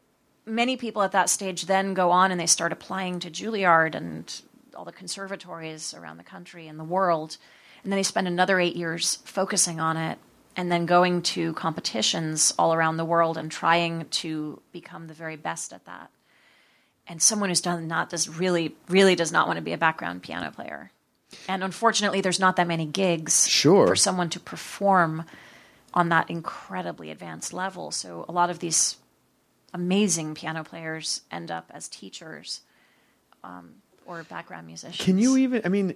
[0.46, 4.42] many people at that stage then go on and they start applying to Juilliard and
[4.76, 7.38] all the conservatories around the country and the world,
[7.84, 10.18] and then they spend another eight years focusing on it
[10.56, 15.36] and then going to competitions all around the world and trying to become the very
[15.36, 16.10] best at that
[17.08, 20.22] and someone who's done not does really really does not want to be a background
[20.22, 20.92] piano player
[21.48, 23.88] and unfortunately there's not that many gigs Sure.
[23.88, 25.26] for someone to perform
[25.94, 27.92] on that incredibly advanced level.
[27.92, 28.98] So a lot of these
[29.74, 32.62] amazing piano players end up as teachers
[33.44, 33.72] um,
[34.06, 35.04] or background musicians.
[35.04, 35.62] Can you even?
[35.66, 35.96] I mean,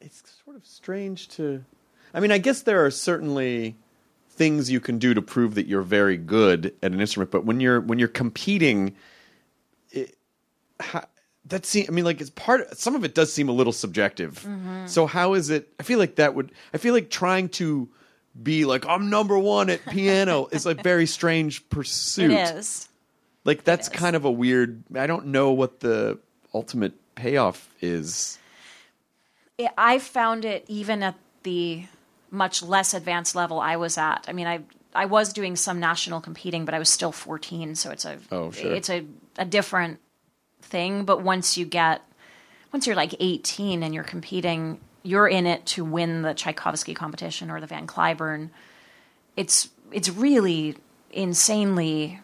[0.00, 1.64] it's sort of strange to.
[2.14, 3.74] I mean, I guess there are certainly
[4.30, 7.60] things you can do to prove that you're very good at an instrument, but when
[7.60, 8.94] you're when you're competing,
[10.82, 11.04] how,
[11.46, 11.86] that seem.
[11.88, 12.76] I mean, like it's part.
[12.78, 14.40] Some of it does seem a little subjective.
[14.40, 14.86] Mm-hmm.
[14.86, 15.72] So how is it?
[15.80, 16.52] I feel like that would.
[16.72, 17.88] I feel like trying to
[18.40, 22.30] be like I'm number one at piano is a very strange pursuit.
[22.30, 22.88] It is.
[23.44, 23.92] Like that's is.
[23.92, 24.84] kind of a weird.
[24.94, 26.18] I don't know what the
[26.54, 28.38] ultimate payoff is.
[29.76, 31.84] I found it even at the
[32.30, 34.24] much less advanced level I was at.
[34.28, 34.60] I mean, I
[34.94, 38.50] I was doing some national competing, but I was still 14, so it's a Oh,
[38.50, 38.72] sure.
[38.72, 39.06] it's a,
[39.38, 40.00] a different
[40.64, 41.04] thing.
[41.04, 42.02] But once you get
[42.72, 47.50] once you're like 18 and you're competing, you're in it to win the Tchaikovsky competition
[47.50, 48.50] or the Van Cliburn.
[49.36, 50.76] It's it's really
[51.10, 52.20] insanely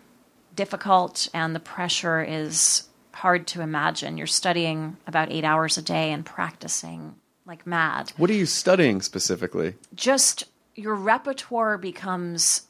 [0.54, 4.16] difficult, and the pressure is hard to imagine.
[4.16, 8.12] You're studying about eight hours a day and practicing like mad.
[8.16, 9.74] What are you studying specifically?
[9.94, 12.62] Just your repertoire becomes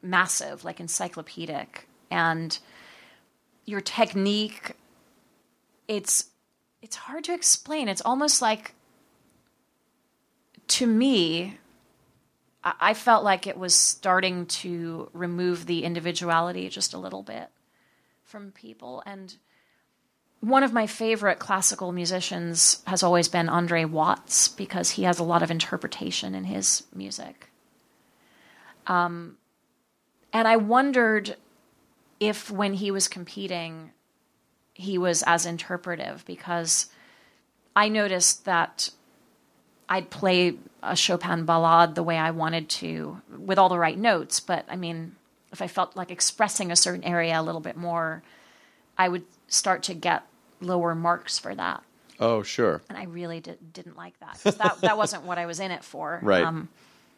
[0.00, 2.58] massive, like encyclopedic, and
[3.64, 4.72] your technique.
[5.88, 6.26] It's
[6.80, 7.88] it's hard to explain.
[7.88, 8.74] It's almost like
[10.68, 11.58] to me.
[12.64, 17.48] I felt like it was starting to remove the individuality just a little bit
[18.22, 19.02] from people.
[19.04, 19.34] And
[20.38, 25.24] one of my favorite classical musicians has always been Andre Watts because he has a
[25.24, 27.48] lot of interpretation in his music.
[28.86, 29.38] Um,
[30.32, 31.36] and I wondered
[32.22, 33.90] if when he was competing,
[34.74, 36.86] he was as interpretive because
[37.74, 38.90] I noticed that
[39.88, 40.54] I'd play
[40.84, 44.76] a Chopin ballade the way I wanted to with all the right notes, but I
[44.76, 45.16] mean,
[45.50, 48.22] if I felt like expressing a certain area a little bit more,
[48.96, 50.22] I would start to get
[50.60, 51.82] lower marks for that.
[52.20, 52.82] Oh, sure.
[52.88, 55.82] And I really did, didn't like that that that wasn't what I was in it
[55.82, 56.20] for.
[56.22, 56.44] Right.
[56.44, 56.68] Um,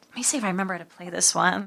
[0.08, 1.66] let me see if I remember how to play this one.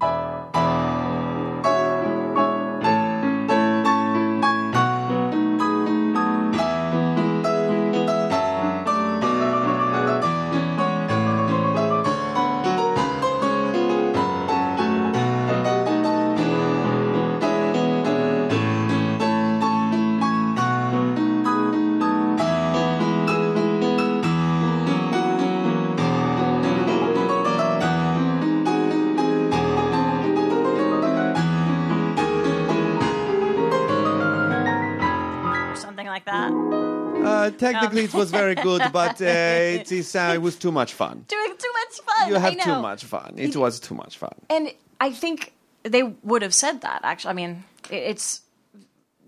[37.47, 40.93] Uh, technically, it was very good, but uh, it, is, uh, it was too much
[40.93, 41.25] fun.
[41.27, 42.29] Doing too much fun.
[42.29, 43.33] You have too much fun.
[43.38, 44.33] It was too much fun.
[44.49, 47.01] and I think they would have said that.
[47.03, 48.41] Actually, I mean, it's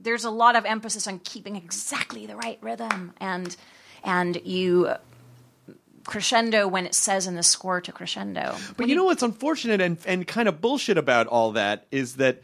[0.01, 3.55] there's a lot of emphasis on keeping exactly the right rhythm, and
[4.03, 4.93] and you
[6.05, 8.55] crescendo when it says in the score to crescendo.
[8.77, 12.41] But you know what's unfortunate and, and kind of bullshit about all that is that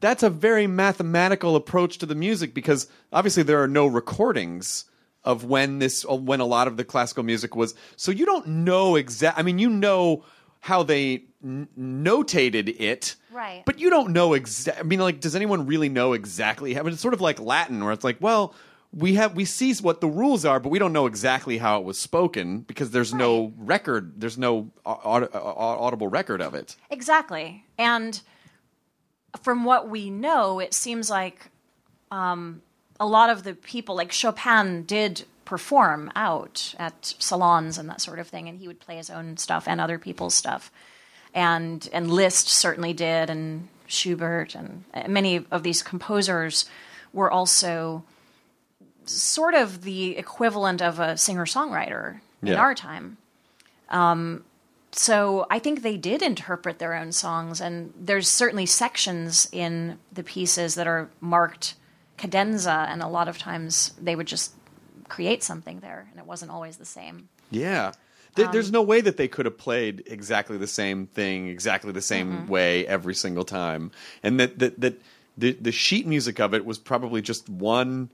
[0.00, 4.84] that's a very mathematical approach to the music because obviously there are no recordings
[5.24, 8.96] of when this when a lot of the classical music was so you don't know
[8.96, 10.24] exact I mean you know
[10.60, 13.62] how they n- notated it Right.
[13.66, 16.82] but you don't know exact I mean like does anyone really know exactly how I
[16.84, 18.54] mean, it's sort of like Latin where it's like well
[18.92, 21.84] we have we see what the rules are but we don't know exactly how it
[21.84, 26.74] was spoken because there's no record there's no au- au- au- audible record of it
[26.90, 27.64] Exactly.
[27.76, 28.20] And
[29.42, 31.50] from what we know, it seems like
[32.10, 32.62] um,
[33.00, 38.18] a lot of the people, like Chopin, did perform out at salons and that sort
[38.18, 40.70] of thing, and he would play his own stuff and other people's stuff.
[41.34, 46.64] And and Liszt certainly did, and Schubert, and many of these composers
[47.12, 48.04] were also
[49.04, 53.16] sort of the equivalent of a singer songwriter in our time
[53.88, 54.44] um,
[54.92, 60.22] so I think they did interpret their own songs, and there's certainly sections in the
[60.22, 61.74] pieces that are marked
[62.18, 64.52] cadenza, and a lot of times they would just
[65.08, 67.28] create something there, and it wasn't always the same.
[67.50, 67.92] Yeah.
[68.34, 71.92] There, Um, there's no way that they could have played exactly the same thing, exactly
[71.92, 72.48] the same Mm-hmm.
[72.48, 73.90] way every single time.
[74.22, 75.00] And that, that, that
[75.38, 78.10] the, the sheet music of it was probably just one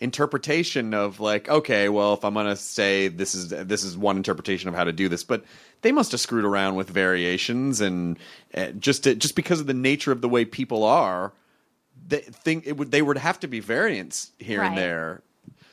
[0.00, 4.16] interpretation of like, okay, well, if I'm going to say this is, this is one
[4.16, 5.44] interpretation of how to do this, but
[5.80, 8.18] they must have screwed around with variations and
[8.54, 11.32] uh, just, to, just because of the nature of the way people are,
[12.06, 15.22] they think it would, they would have to be variants here and there.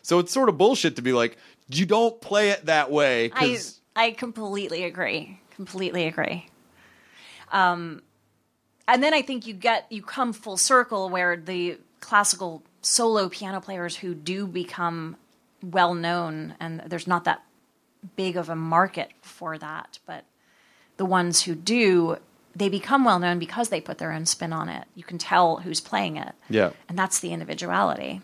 [0.01, 3.25] So it's sort of bullshit to be like, you don't play it that way.
[3.25, 5.39] I 'cause- I completely agree.
[5.55, 6.47] Completely agree.
[7.51, 8.01] Um,
[8.87, 13.61] and then I think you get you come full circle where the classical solo piano
[13.61, 15.17] players who do become
[15.61, 17.43] well known, and there's not that
[18.15, 20.25] big of a market for that, but
[20.97, 22.17] the ones who do,
[22.55, 24.85] they become well known because they put their own spin on it.
[24.95, 26.33] You can tell who's playing it.
[26.49, 26.71] Yeah.
[26.89, 28.21] And that's the individuality.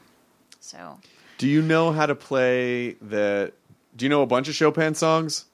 [0.59, 0.99] So
[1.37, 3.53] Do you know how to play the
[3.95, 5.45] do you know a bunch of Chopin songs?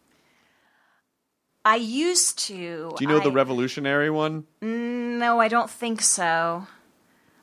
[1.65, 2.93] I used to.
[2.97, 4.45] Do you know I, the revolutionary one?
[4.61, 6.67] Mm, no, I don't think so.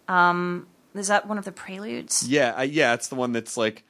[0.08, 2.26] Um is that one of the preludes?
[2.26, 3.84] Yeah, yeah, it's the one that's like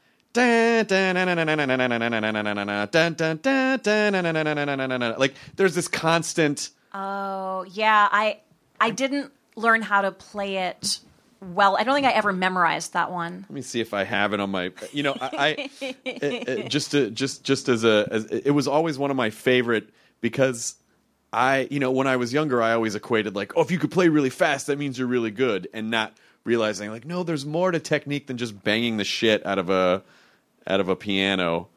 [5.19, 8.09] like there's this constant Oh, yeah.
[8.11, 8.41] I
[8.81, 11.01] I didn't learn how to play it
[11.41, 11.77] well.
[11.77, 13.47] I don't think I ever memorized that one.
[13.49, 14.73] Let me see if I have it on my.
[14.93, 15.71] You know, I, I
[16.05, 19.31] it, it, just to, just just as a as, it was always one of my
[19.31, 20.75] favorite because
[21.33, 23.91] I you know when I was younger I always equated like oh if you could
[23.91, 27.71] play really fast that means you're really good and not realizing like no there's more
[27.71, 30.03] to technique than just banging the shit out of a
[30.67, 31.69] out of a piano.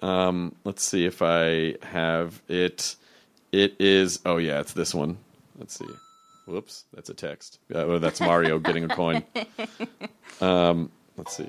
[0.00, 2.96] Um, let's see if I have it.
[3.52, 5.18] It is oh yeah it's this one.
[5.58, 5.86] Let's see.
[6.46, 7.58] Whoops, that's a text.
[7.72, 9.24] Uh, well, that's Mario getting a coin.
[10.40, 11.46] Um, let's see.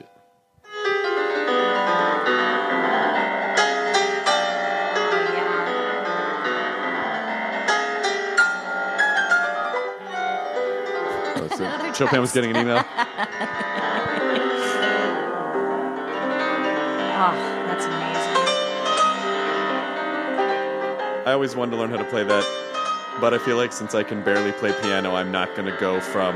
[11.36, 12.86] Oh, so Chopin was getting an email.
[17.16, 17.50] Oh,
[21.26, 24.04] I always wanted to learn how to play that, but I feel like since I
[24.04, 26.36] can barely play piano, I'm not going to go from.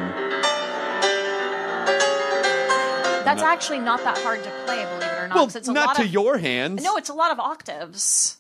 [3.26, 5.36] That's Not- actually not that hard to play, believe it or not.
[5.36, 6.82] Well, it's a not lot to of, your hands.
[6.82, 8.38] No, it's a lot of octaves.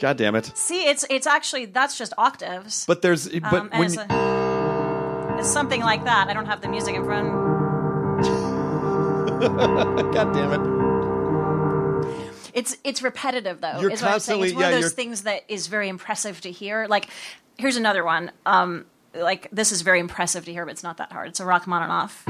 [0.00, 0.50] God damn it!
[0.56, 2.86] See, it's it's actually that's just octaves.
[2.86, 6.28] But there's but um, when it's, a- it's something like that.
[6.28, 7.28] I don't have the music in front.
[10.12, 10.60] God damn it!
[12.54, 13.78] It's it's repetitive though.
[13.80, 14.40] You're is what I'm saying.
[14.40, 16.86] constantly- It's one yeah, of those you're- things that is very impressive to hear.
[16.88, 17.08] Like
[17.58, 18.32] here's another one.
[18.46, 21.28] Um, like this is very impressive to hear, but it's not that hard.
[21.28, 22.26] It's a Rachmaninoff.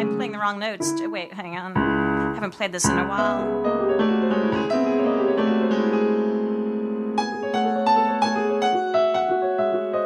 [0.00, 0.90] I'm playing the wrong notes.
[1.00, 1.81] Wait, hang on.
[2.32, 3.46] I haven't played this in a while.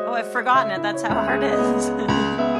[0.08, 0.82] Oh, I've forgotten it.
[0.82, 2.46] That's how hard it is.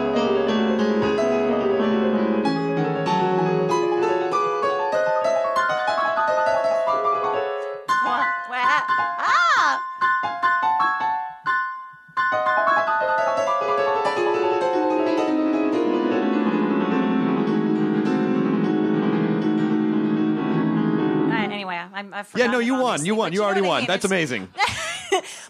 [22.16, 23.04] I'm, Yeah, no, you won.
[23.04, 23.30] You won.
[23.30, 23.80] but You already what I won.
[23.82, 23.86] mean.
[23.88, 24.48] That's It's- amazing.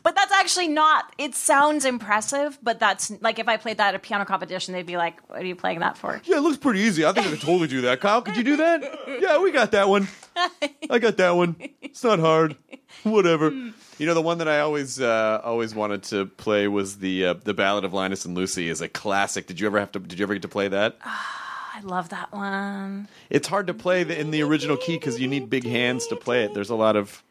[0.02, 1.12] But that's actually not.
[1.18, 4.86] It sounds impressive, but that's like if I played that at a piano competition, they'd
[4.86, 7.04] be like, "What are you playing that for?" Yeah, it looks pretty easy.
[7.04, 8.00] I think I could totally do that.
[8.00, 8.84] Kyle, could you do that?
[9.20, 10.06] Yeah, we got that one.
[10.90, 11.56] I got that one.
[11.82, 12.54] It's not hard.
[13.02, 13.50] Whatever.
[13.50, 17.34] You know, the one that I always uh, always wanted to play was the uh,
[17.42, 19.46] the Ballad of Linus and Lucy is a classic.
[19.48, 19.98] Did you ever have to?
[19.98, 20.96] Did you ever get to play that?
[21.76, 23.06] I love that one.
[23.28, 26.16] It's hard to play the, in the original key because you need big hands to
[26.16, 26.54] play it.
[26.54, 27.22] There's a lot of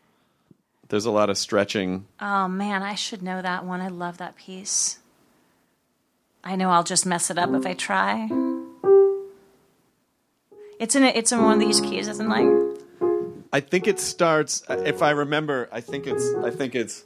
[0.89, 2.05] there's a lot of stretching.
[2.19, 3.81] Oh man, I should know that one.
[3.81, 4.99] I love that piece.
[6.43, 8.29] I know I'll just mess it up if I try.
[10.79, 12.81] It's in a, it's in one of these keys, isn't it?
[13.51, 14.63] I think it starts.
[14.69, 16.35] If I remember, I think it's.
[16.35, 17.03] I think it's.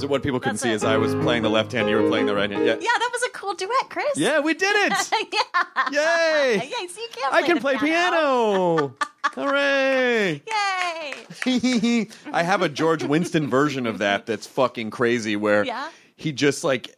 [0.00, 0.74] So what people couldn't That's see it.
[0.76, 2.64] is I was playing the left hand, you were playing the right hand.
[2.64, 2.72] Yeah.
[2.74, 4.16] Yeah, that was a cool duet, Chris.
[4.16, 4.92] Yeah, we did it!
[5.32, 5.90] yeah.
[5.90, 6.70] Yay!
[6.70, 8.96] Yeah, so you can I play can the play piano.
[9.34, 10.42] Hooray!
[11.46, 12.08] Yay!
[12.32, 15.90] I have a George Winston version of that that's fucking crazy where Yeah?
[16.16, 16.96] he just like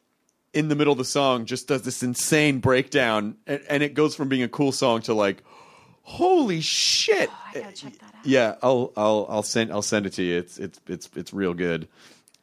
[0.54, 4.14] in the middle of the song just does this insane breakdown and, and it goes
[4.14, 5.42] from being a cool song to like
[6.02, 7.28] holy shit.
[7.32, 8.26] Oh, I gotta check that out.
[8.26, 10.38] Yeah, I'll I'll I'll send I'll send it to you.
[10.38, 11.88] It's it's it's it's real good.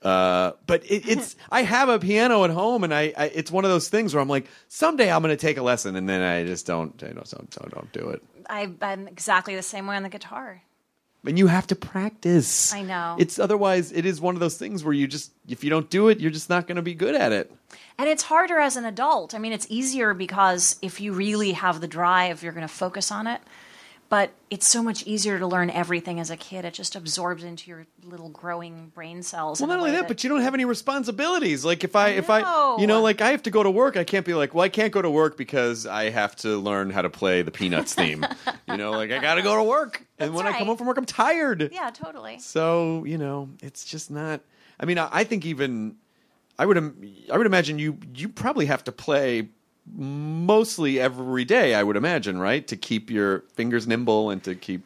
[0.02, 3.66] Uh, but it, it's I have a piano at home, and I, I it's one
[3.66, 6.22] of those things where I'm like, someday I'm going to take a lesson, and then
[6.22, 8.24] I just don't I don't don't, don't, don't do it.
[8.50, 10.64] I, I'm exactly the same way on the guitar.
[11.26, 12.74] And you have to practice.
[12.74, 13.18] I know.
[13.20, 16.08] It's otherwise it is one of those things where you just if you don't do
[16.08, 17.52] it, you're just not going to be good at it.
[17.98, 19.36] And it's harder as an adult.
[19.36, 23.12] I mean, it's easier because if you really have the drive, you're going to focus
[23.12, 23.42] on it.
[24.10, 26.66] But it's so much easier to learn everything as a kid.
[26.66, 29.62] It just absorbs into your little growing brain cells.
[29.62, 31.64] Well, not only way that, but you don't have any responsibilities.
[31.64, 34.04] Like if I, if I, you know, like I have to go to work, I
[34.04, 37.04] can't be like, well, I can't go to work because I have to learn how
[37.04, 38.26] to play the Peanuts theme.
[38.68, 40.78] you know, like I got to go to work, and That's when I come home
[40.78, 41.70] from work, I'm tired.
[41.72, 42.40] yeah, totally.
[42.40, 44.42] So you know, it's just not.
[44.80, 45.98] I mean, I, I think even
[46.60, 46.78] I would,
[47.32, 49.50] I would imagine you, you probably have to play
[49.96, 51.76] mostly every day.
[51.76, 54.84] I would imagine, right, to keep your fingers nimble and to keep.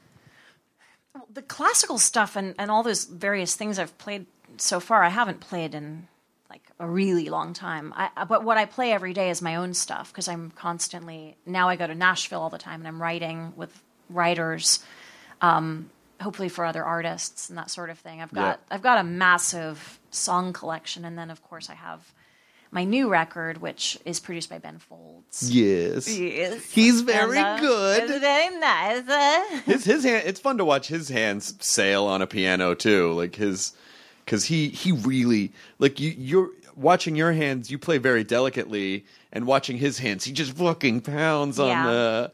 [1.31, 4.25] the classical stuff and, and all those various things I've played
[4.57, 6.07] so far, I haven't played in
[6.49, 7.93] like a really long time.
[7.95, 11.69] I, but what I play every day is my own stuff because I'm constantly now
[11.69, 14.83] I go to Nashville all the time and I'm writing with writers,
[15.41, 15.89] um,
[16.21, 18.21] hopefully for other artists and that sort of thing.
[18.21, 18.75] I've got Yeah.
[18.75, 22.13] I've got a massive song collection and then of course I have
[22.73, 25.49] my new record which is produced by Ben Folds.
[25.51, 26.63] Yes, Yes.
[26.71, 28.03] he's very And, uh, good.
[28.09, 29.07] It's very nice.
[29.07, 29.59] uh.
[29.65, 33.35] his his hand it's fun to watch his hands sail on a piano too like
[33.35, 33.73] his
[34.25, 39.45] because he he really like you you're watching your hands you play very delicately and
[39.45, 41.85] watching his hands he just fucking pounds on Yeah.
[41.91, 42.31] the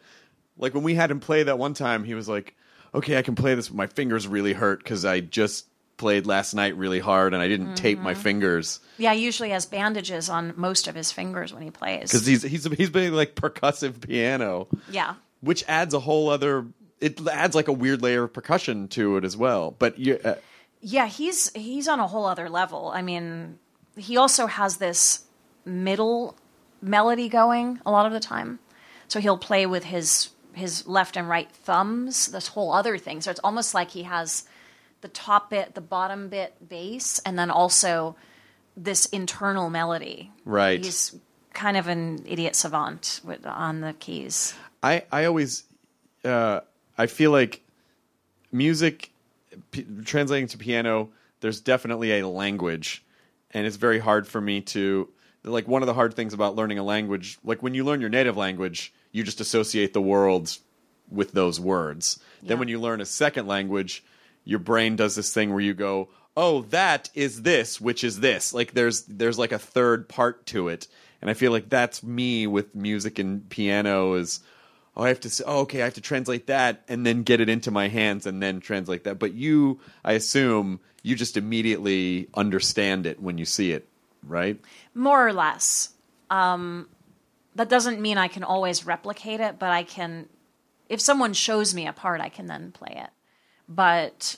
[0.58, 2.56] like when we had him play that one time he was like
[2.96, 5.66] okay i can play this but my fingers really hurt because i just
[6.00, 8.06] played last night really hard and i didn't tape Mm-hmm.
[8.06, 12.10] my fingers Yeah, he usually has bandages on most of his fingers when he plays.
[12.10, 16.66] because he's he's he's playing like percussive piano yeah, which adds a whole other
[17.00, 20.36] it adds like a weird layer of percussion to it as well but you uh,
[20.82, 22.90] yeah, he's he's on a whole other level.
[22.96, 23.60] I mean,
[23.98, 25.26] he also has this
[25.66, 26.38] middle
[26.82, 28.60] melody going a lot of the time,
[29.10, 32.28] so he'll play with his his left and right thumbs.
[32.28, 33.20] This whole other thing.
[33.20, 34.48] So it's almost like he has
[35.02, 38.16] the top bit, the bottom bit bass, and then also
[38.76, 40.32] this internal melody.
[40.46, 40.84] Right.
[40.84, 41.16] He's
[41.54, 44.54] kind of an idiot savant with, on the keys.
[44.82, 45.64] I I always
[46.24, 46.62] uh,
[46.98, 47.62] I feel like
[48.52, 49.12] music
[49.72, 51.10] p- translating to piano.
[51.42, 53.04] There's definitely a language,
[53.52, 55.10] and it's very hard for me to
[55.44, 57.38] like one of the hard things about learning a language.
[57.44, 60.58] Like when you learn your native language, you just associate the world
[61.10, 62.20] with those words.
[62.42, 64.04] Then when you learn a second language,
[64.44, 68.54] your brain does this thing where you go, "Oh, that is this, which is this."
[68.54, 70.88] Like there's there's like a third part to it,
[71.22, 74.40] and I feel like that's me with music and piano is.
[74.98, 77.40] Oh, I have to say, oh, okay, I have to translate that and then get
[77.40, 79.18] it into my hands and then translate that.
[79.18, 83.88] But you, I assume, you just immediately understand it when you see it,
[84.28, 84.60] right?
[84.94, 85.90] more or less.
[86.30, 86.88] Um,
[87.56, 90.28] that doesn't mean I can always replicate it, but I can.
[90.88, 93.10] If someone shows me a part, I can then play it.
[93.70, 94.38] But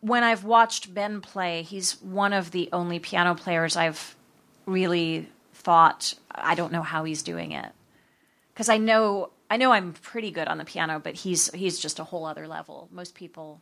[0.00, 4.16] when I've watched Ben play, he's one of the only piano players I've
[4.66, 7.72] really thought I don't know how he's doing it
[8.54, 11.98] because I know I know I'm pretty good on the piano, but he's he's just
[11.98, 12.88] a whole other level.
[12.92, 13.60] Most people,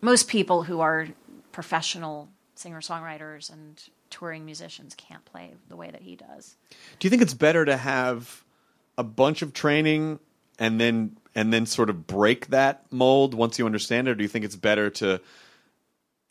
[0.00, 1.08] most people who are
[1.52, 6.56] professional singer songwriters and touring musicians can't play the way that he does.
[6.98, 8.44] Do you think it's better to have
[8.98, 10.18] a bunch of training
[10.58, 14.24] and then and then sort of break that mold once you understand it, or do
[14.24, 15.20] you think it's better to?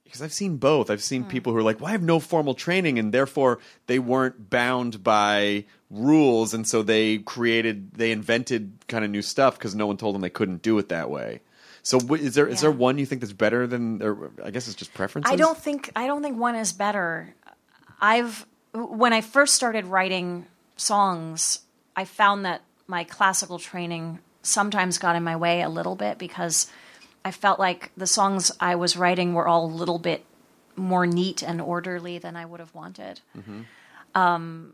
[0.04, 0.90] Because I've seen both.
[0.90, 1.30] I've seen hmm.
[1.30, 5.04] people who are like, "Well, I have no formal training, and therefore they weren't bound
[5.04, 9.98] by rules, and so they created, they invented kind of new stuff because no one
[9.98, 11.42] told them they couldn't do it that way."
[11.84, 12.78] So, is there is there Yeah.
[12.78, 14.02] one you think that's better than?
[14.02, 15.32] Or I guess it's just preferences.
[15.32, 17.36] I don't think I don't think one is better.
[18.02, 20.48] I've when I first started writing
[20.78, 21.60] songs,
[21.96, 26.68] I found that my classical training sometimes got in my way a little bit because
[27.24, 30.26] I felt like the songs I was writing were all a little bit
[30.76, 33.22] more neat and orderly than I would have wanted.
[34.14, 34.74] Um,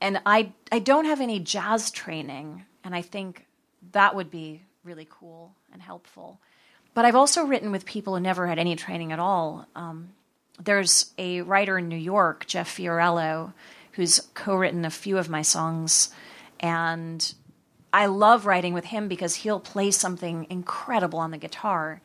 [0.00, 3.46] and I I don't have any jazz training, and I think
[3.92, 6.40] that would be really cool and helpful.
[6.94, 9.66] But I've also written with people who never had any training at all.
[9.76, 10.10] Um,
[10.58, 13.52] there's a writer in New York, Jeff Fiorello,
[13.92, 16.10] who's co-written a few of my songs,
[16.58, 17.34] and
[17.92, 22.00] I love writing with him because he'll play something incredible on the guitar,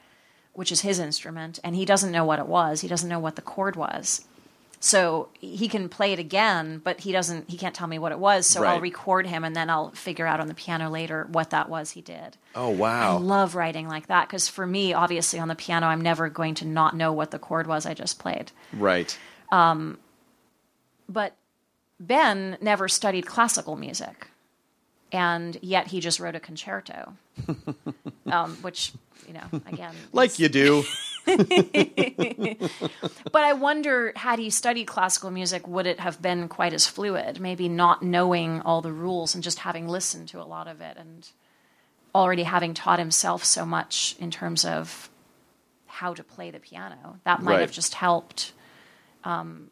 [0.54, 2.82] which is his instrument, and he doesn't know what it was.
[2.82, 4.26] He doesn't know what the chord was.
[4.80, 8.20] So he can play it again, but he doesn't he can't tell me what it
[8.20, 11.50] was, so I'll record him and then I'll figure out on the piano later what
[11.50, 12.38] that was he did.
[12.54, 13.18] Oh wow.
[13.18, 16.54] I love writing like that because for me, obviously on the piano, I'm never going
[16.56, 18.52] to not know what the chord was I just played.
[18.74, 19.18] right.
[19.52, 19.98] Um,
[21.10, 21.36] but
[22.00, 24.28] Ben never studied classical music,
[25.12, 27.14] and yet he just wrote a concerto,
[28.28, 28.94] um, which
[29.28, 30.84] you know again, Like you do.
[33.32, 37.40] But I wonder, had he studied classical music, would it have been quite as fluid?
[37.42, 40.96] Maybe not knowing all the rules and just having listened to a lot of it
[40.98, 41.28] and
[42.14, 45.10] already having taught himself so much in terms of
[45.88, 47.20] how to play the piano.
[47.26, 47.62] That might Right.
[47.62, 48.54] have just helped.
[49.24, 49.70] Um,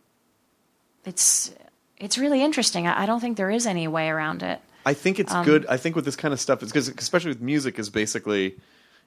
[1.06, 1.54] it's
[1.98, 2.88] it's really interesting.
[2.88, 4.60] I, I don't think there is any way around it.
[4.86, 5.66] I think it's Um, good.
[5.68, 8.56] I think with this kind of stuff, it's because especially with music, is basically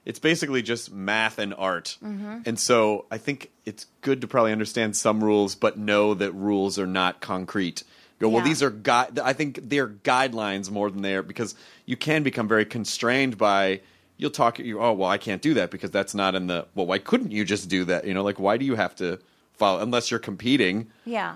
[0.05, 2.39] it's basically just math and art, Mm-hmm.
[2.45, 6.79] and so I think it's good to probably understand some rules, but know that rules
[6.79, 7.83] are not concrete.
[8.19, 8.43] Go well.
[8.43, 11.53] These are gui- I think they're guidelines more than they are because
[11.85, 13.81] you can become very constrained by.
[14.19, 14.57] You'll talk.
[14.57, 16.65] You oh well, I can't do that because that's not in the.
[16.73, 18.05] Well, why couldn't you just do that?
[18.05, 19.19] You know, like why do you have to
[19.53, 20.87] follow unless you're competing?
[21.05, 21.35] Yeah.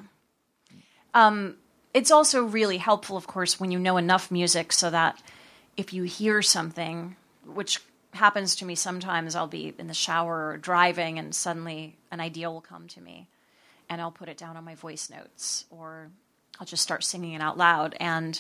[1.13, 1.55] Um,
[1.93, 5.21] it's also really helpful, of course, when you know enough music so that
[5.77, 7.15] if you hear something,
[7.45, 7.79] which
[8.13, 12.51] happens to me sometimes, I'll be in the shower or driving and suddenly an idea
[12.51, 13.27] will come to me
[13.89, 16.09] and I'll put it down on my voice notes or
[16.59, 18.39] I'll just start singing it out loud and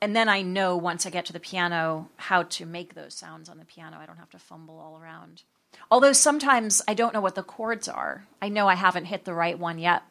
[0.00, 3.48] and then I know once I get to the piano how to make those sounds
[3.48, 3.96] on the piano.
[4.00, 5.42] I don't have to fumble all around.
[5.90, 8.24] Although sometimes I don't know what the chords are.
[8.40, 10.04] I know I haven't hit the right one yet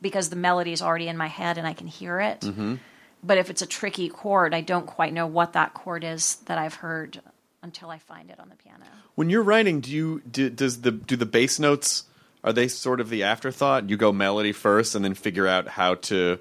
[0.00, 2.40] because the melody is already in my head and I can hear it.
[2.40, 2.76] Mm-hmm.
[3.22, 6.58] But if it's a tricky chord, I don't quite know what that chord is that
[6.58, 7.20] I've heard
[7.62, 8.84] until I find it on the piano.
[9.16, 12.04] When you're writing, do you do, does the do the bass notes
[12.44, 13.90] are they sort of the afterthought?
[13.90, 16.38] You go melody first and then figure out how to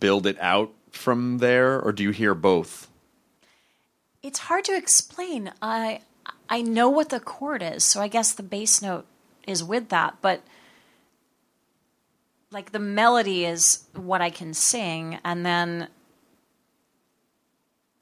[0.00, 2.88] build it out from there, or do you hear both?
[4.22, 5.52] It's hard to explain.
[5.60, 6.00] I
[6.48, 9.06] I know what the chord is, so I guess the bass note
[9.46, 10.42] is with that, but
[12.50, 15.88] like the melody is what I can sing and then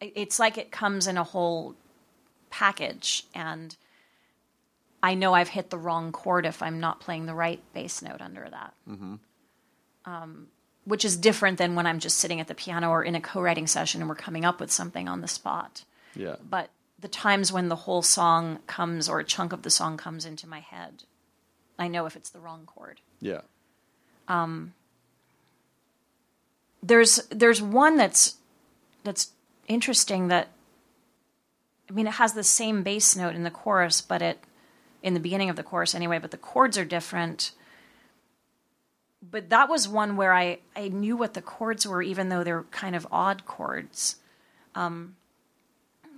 [0.01, 1.75] it's like it comes in a whole
[2.51, 3.75] package and
[5.03, 8.21] I know I've hit the wrong chord if I'm not playing the right bass note
[8.21, 8.75] under that.
[10.07, 10.49] Um,
[10.85, 13.67] which is different than when I'm just sitting at the piano or in a co-writing
[13.67, 15.85] session and we're coming up with something on the spot
[16.15, 16.37] Yeah.
[16.49, 16.69] but
[16.99, 20.47] the times when the whole song comes or a chunk of the song comes into
[20.47, 21.05] my head,
[21.79, 23.01] I know if it's the wrong chord.
[23.21, 23.41] Yeah.
[26.83, 28.37] There's there's one that's
[29.05, 29.31] that's
[29.69, 30.49] interesting that
[31.89, 34.39] I mean it has the same bass note in the chorus, but it
[35.03, 37.53] in the beginning of the chorus anyway, but the chords are different.
[39.31, 42.65] But that was one where I, I knew what the chords were, even though they're
[42.65, 44.17] kind of odd chords.
[44.75, 45.17] Um,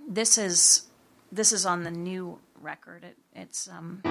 [0.07, 0.87] this is
[1.31, 3.03] this is on the new record.
[3.03, 4.01] It, it's um,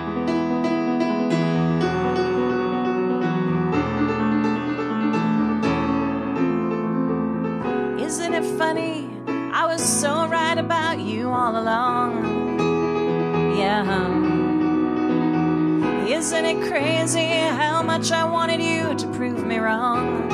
[8.07, 9.11] Isn't it funny?
[9.53, 12.61] I was so right about you all along.
[13.59, 13.83] Yeah.
[16.07, 20.29] Isn't it crazy how much I wanted you to prove me wrong?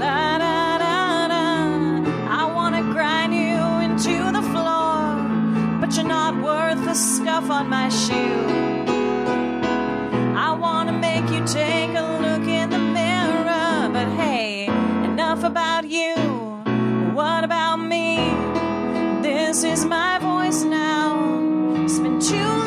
[0.00, 2.36] La, da, da, da.
[2.40, 7.68] I want to grind you into the floor, but you're not worth the scuff on
[7.68, 8.67] my shoe.
[15.48, 16.14] About you.
[17.14, 18.16] What about me?
[19.22, 21.14] This is my voice now.
[21.84, 22.57] It's been too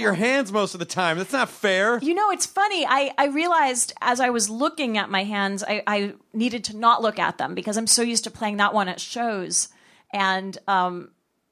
[0.00, 1.18] at your hands most of the time.
[1.18, 1.98] That's not fair.
[1.98, 2.86] You know, it's funny.
[2.86, 7.02] I, I realized as I was looking at my hands, I, I needed to not
[7.02, 9.68] look at them because I'm so used to playing that one at shows.
[10.12, 11.10] And um,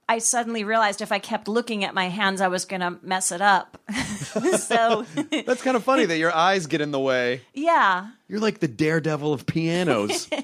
[0.08, 3.30] I suddenly realized if I kept looking at my hands, I was going to mess
[3.30, 3.78] it up.
[4.58, 5.04] so,
[5.46, 7.42] That's kind of funny that your eyes get in the way.
[7.52, 8.08] yeah.
[8.28, 10.28] You're like the daredevil of pianos.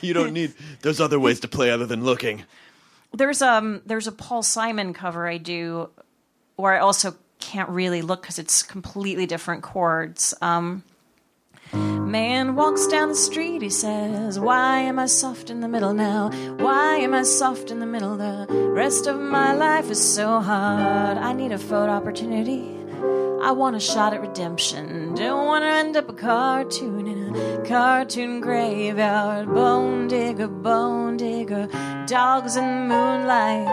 [0.00, 0.54] you don't need.
[0.80, 2.44] There's other ways to play other than looking.
[3.12, 5.90] There's um there's a Paul Simon cover I do
[6.56, 10.34] where I also can't really look because it's completely different chords.
[10.40, 10.84] Um,
[11.72, 16.30] man walks down the street, he says, "Why am I soft in the middle now?
[16.58, 18.16] Why am I soft in the middle?
[18.16, 21.18] The rest of my life is so hard.
[21.18, 22.79] I need a photo opportunity.
[23.42, 25.14] I want a shot at redemption.
[25.14, 29.46] Don't want to end up a cartoon in a cartoon graveyard.
[29.48, 31.66] Bone digger, bone digger,
[32.06, 33.66] dogs in moonlight,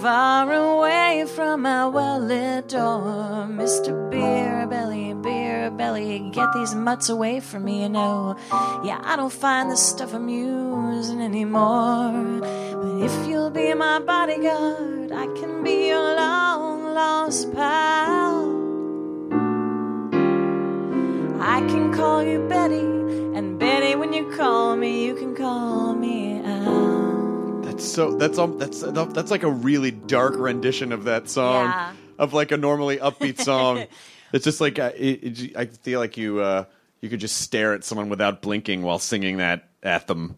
[0.00, 3.46] far away from my well lit door.
[3.50, 4.10] Mr.
[4.10, 8.36] Beer Belly, Beer Belly, get these mutts away from me, you know.
[8.84, 12.40] Yeah, I don't find this stuff amusing anymore.
[12.40, 18.43] But if you'll be my bodyguard, I can be your long lost pal.
[21.46, 26.40] I can call you Betty, and Betty, when you call me, you can call me
[26.42, 27.60] Al.
[27.60, 28.12] That's so.
[28.16, 28.58] That's um.
[28.58, 31.92] That's that's like a really dark rendition of that song, Yeah.
[32.18, 33.84] of like a normally upbeat song.
[34.32, 36.64] it's just like uh, it, I feel like you uh,
[37.02, 40.36] you could just stare at someone without blinking while singing that anthem,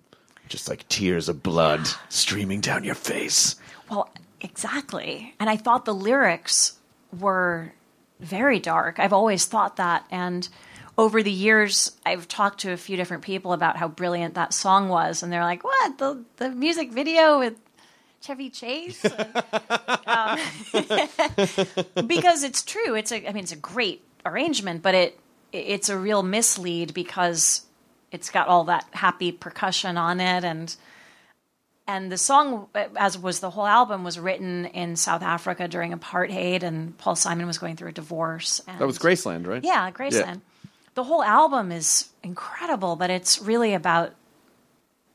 [0.48, 3.54] just like tears of blood streaming down your face.
[3.88, 5.34] Well, exactly.
[5.38, 6.78] And I thought the lyrics
[7.16, 7.72] were
[8.18, 8.98] very dark.
[8.98, 10.04] I've always thought that.
[10.11, 10.48] And
[10.99, 14.88] over the years, I've talked to a few different people about how brilliant that song
[14.88, 15.22] was.
[15.22, 15.99] And they're like, what?
[15.99, 17.55] The, the music video with
[18.20, 19.05] Chevy Chase?
[20.09, 20.40] And,
[21.99, 22.94] um, because it's true.
[22.94, 25.18] It's a, I mean, it's a great arrangement, but it,
[25.53, 27.62] it's a real mislead because
[28.12, 30.76] it's got all that happy percussion on it and
[31.88, 36.62] and the song as was the whole album was written in south africa during apartheid
[36.62, 39.62] and paul simon was going through a divorce and That was Graceland, right?
[39.64, 40.40] yeah graceland
[40.97, 44.14] the whole album is incredible but it's really about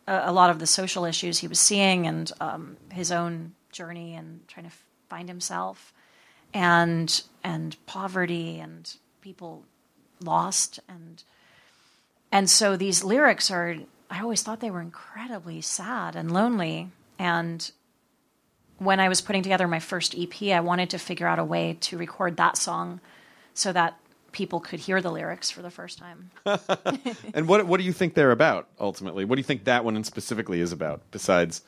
[0.07, 4.13] a, a lot of the social issues he was seeing and um, his own journey
[4.13, 4.75] and trying to
[5.09, 5.93] find himself
[6.53, 9.63] and and poverty and people
[10.21, 11.23] lost and
[12.31, 13.77] and so these lyrics are
[14.09, 16.89] i always thought they were incredibly sad and lonely.
[17.17, 17.71] And
[18.77, 21.77] when i was putting together my first ep i wanted to figure out a way
[21.81, 22.99] to record that song
[23.53, 23.97] so that
[24.31, 26.31] people could hear the lyrics for the first time
[27.33, 29.25] And what what do you think they're about ultimately?
[29.25, 31.01] What do you think that one in specifically is about?
[31.11, 31.61] Besides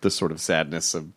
[0.00, 1.08] the sort of sadness of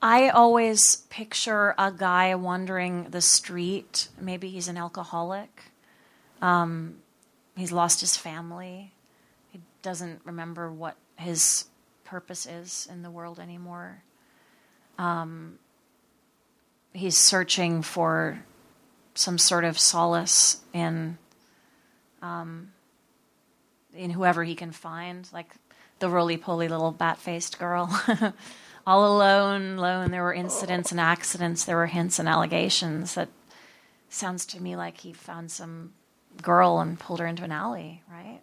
[0.00, 4.08] I always picture a guy wandering the street.
[4.20, 5.72] Maybe he's an alcoholic.
[6.40, 6.98] Um,
[7.56, 8.92] he's lost his family.
[9.50, 11.64] He doesn't remember what his
[12.04, 14.04] purpose is in the world anymore.
[14.98, 15.58] Um,
[16.92, 18.44] he's searching for
[19.18, 21.18] some sort of solace in
[22.22, 22.70] um,
[23.94, 25.54] in whoever he can find, like
[25.98, 27.88] the roly poly little bat faced girl.
[28.86, 30.12] All alone, alone.
[30.12, 31.64] There were incidents and accidents.
[31.64, 33.14] There were hints and allegations.
[33.14, 33.28] That
[34.08, 35.92] sounds to me like he found some
[36.40, 38.40] girl and pulled her into an alley, right?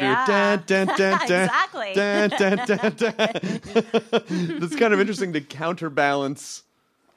[0.00, 0.24] Yeah.
[1.44, 1.92] Exactly.
[4.58, 6.62] That's kind of interesting to counterbalance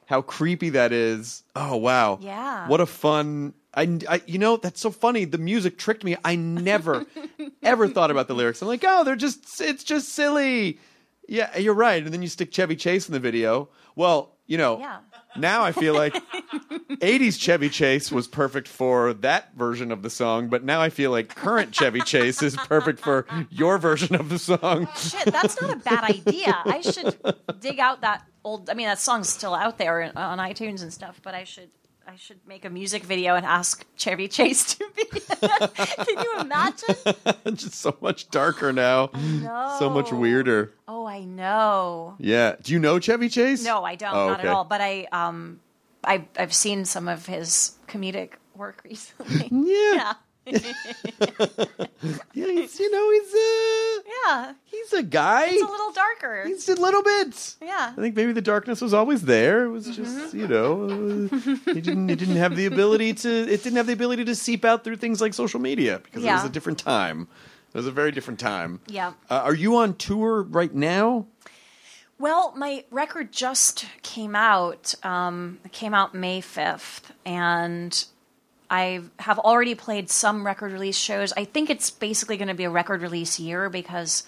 [0.06, 1.42] how creepy that is.
[1.56, 2.18] Oh wow.
[2.20, 2.68] Yeah.
[2.68, 3.54] What a fun.
[3.74, 5.24] I, I you know that's so funny.
[5.24, 6.16] The music tricked me.
[6.24, 7.04] I never
[7.62, 8.62] ever thought about the lyrics.
[8.62, 10.78] I'm like, oh, they're just it's just silly.
[11.28, 12.02] Yeah, you're right.
[12.02, 13.68] And then you stick Chevy Chase in the video.
[13.96, 14.98] Well, you know, Yeah.
[15.38, 16.14] now I feel like
[17.00, 21.10] 80s Chevy Chase was perfect for that version of the song, but now I feel
[21.10, 24.60] like current Chevy Chase is perfect for your version of the song.
[24.88, 26.58] Oh, shit, that's not a bad idea.
[26.64, 27.16] I should
[27.60, 28.70] dig out that old.
[28.70, 31.20] I mean, that song's still out there on iTunes and stuff.
[31.22, 31.70] But I should,
[32.06, 35.04] I should make a music video and ask Chevy Chase to be.
[36.04, 36.94] Can you imagine?
[37.56, 39.10] Just so much darker now.
[39.78, 40.72] So much weirder.
[40.86, 42.16] Oh, I know.
[42.18, 42.56] Yeah.
[42.62, 43.64] Do you know Chevy Chase?
[43.64, 44.14] No, I don't.
[44.14, 44.48] Oh, not okay.
[44.48, 44.64] at all.
[44.64, 45.60] But I, um,
[46.04, 49.48] I, I've seen some of his comedic work recently.
[49.50, 49.94] Yeah.
[49.94, 50.12] yeah,
[52.34, 54.52] Yeah, he's, you know, he's uh yeah.
[54.64, 55.46] he's a guy.
[55.46, 56.44] It's a little darker.
[56.46, 57.54] He's a little bit.
[57.62, 57.92] yeah.
[57.96, 59.64] I think maybe the darkness was always there.
[59.64, 60.02] It was Mm-hmm.
[60.04, 63.86] just, you know, uh, he didn't he didn't have the ability to it didn't have
[63.86, 66.78] the ability to seep out through things like social media because it was a different
[66.78, 67.28] time.
[67.72, 68.80] It was a very different time.
[68.86, 69.14] Yeah.
[69.30, 71.26] Uh, are you on tour right now?
[72.18, 74.94] Well, my record just came out.
[75.02, 78.04] Um, it came out May 5th, and
[78.70, 81.32] I have already played some record release shows.
[81.36, 84.24] I think it's basically going to be a record release year because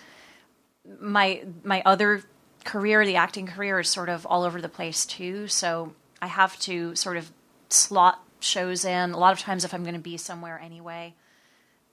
[1.01, 2.22] my my other
[2.64, 5.49] career, the acting career, is sort of all over the place too.
[5.49, 7.32] So I have to sort of
[7.68, 9.12] slot shows in.
[9.12, 11.14] A lot of times, if I'm going to be somewhere anyway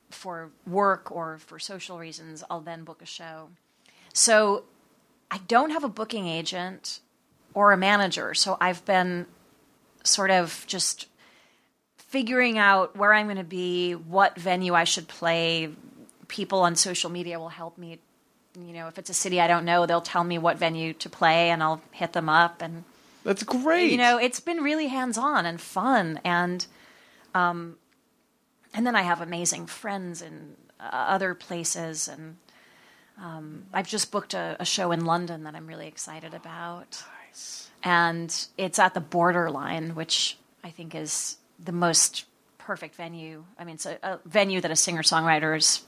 [0.09, 3.49] for work or for social reasons, I'll then book a show.
[4.13, 4.65] So
[5.31, 6.99] I don't have a booking agent
[7.53, 9.25] or a manager, so I've been
[10.03, 11.07] sort of just
[12.13, 15.69] figuring out where I'm going to be, what venue I should play.
[16.27, 17.97] People on social media will help me.
[18.55, 21.09] You know, if it's a city I don't know, they'll tell me what venue to
[21.09, 22.61] play, and I'll hit them up.
[22.61, 22.83] And
[23.23, 23.91] That's great.
[23.91, 26.67] you know it's been really hands-on and fun and
[27.33, 27.77] um
[28.75, 32.35] and then i have amazing friends in uh, other places and
[33.17, 37.69] um, i've just booked a, a show in london that i'm really excited about Nice.
[37.81, 42.25] and it's at the borderline which i think is the most
[42.57, 45.81] perfect venue i mean it's a, a venue that a singer-songwriter is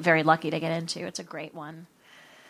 [0.00, 1.86] very lucky to get into it's a great one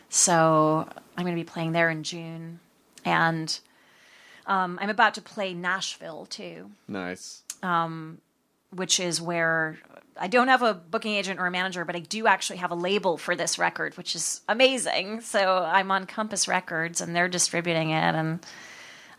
[0.08, 2.60] so i'm going to be playing there in june
[3.04, 3.60] and
[4.46, 7.42] um, I'm about to play Nashville too, nice.
[8.70, 9.78] which is where
[10.16, 12.74] I don't have a booking agent or a manager, but I do actually have a
[12.74, 15.20] label for this record, which is amazing.
[15.20, 18.14] So I'm on Compass Records and they're distributing it.
[18.14, 18.46] And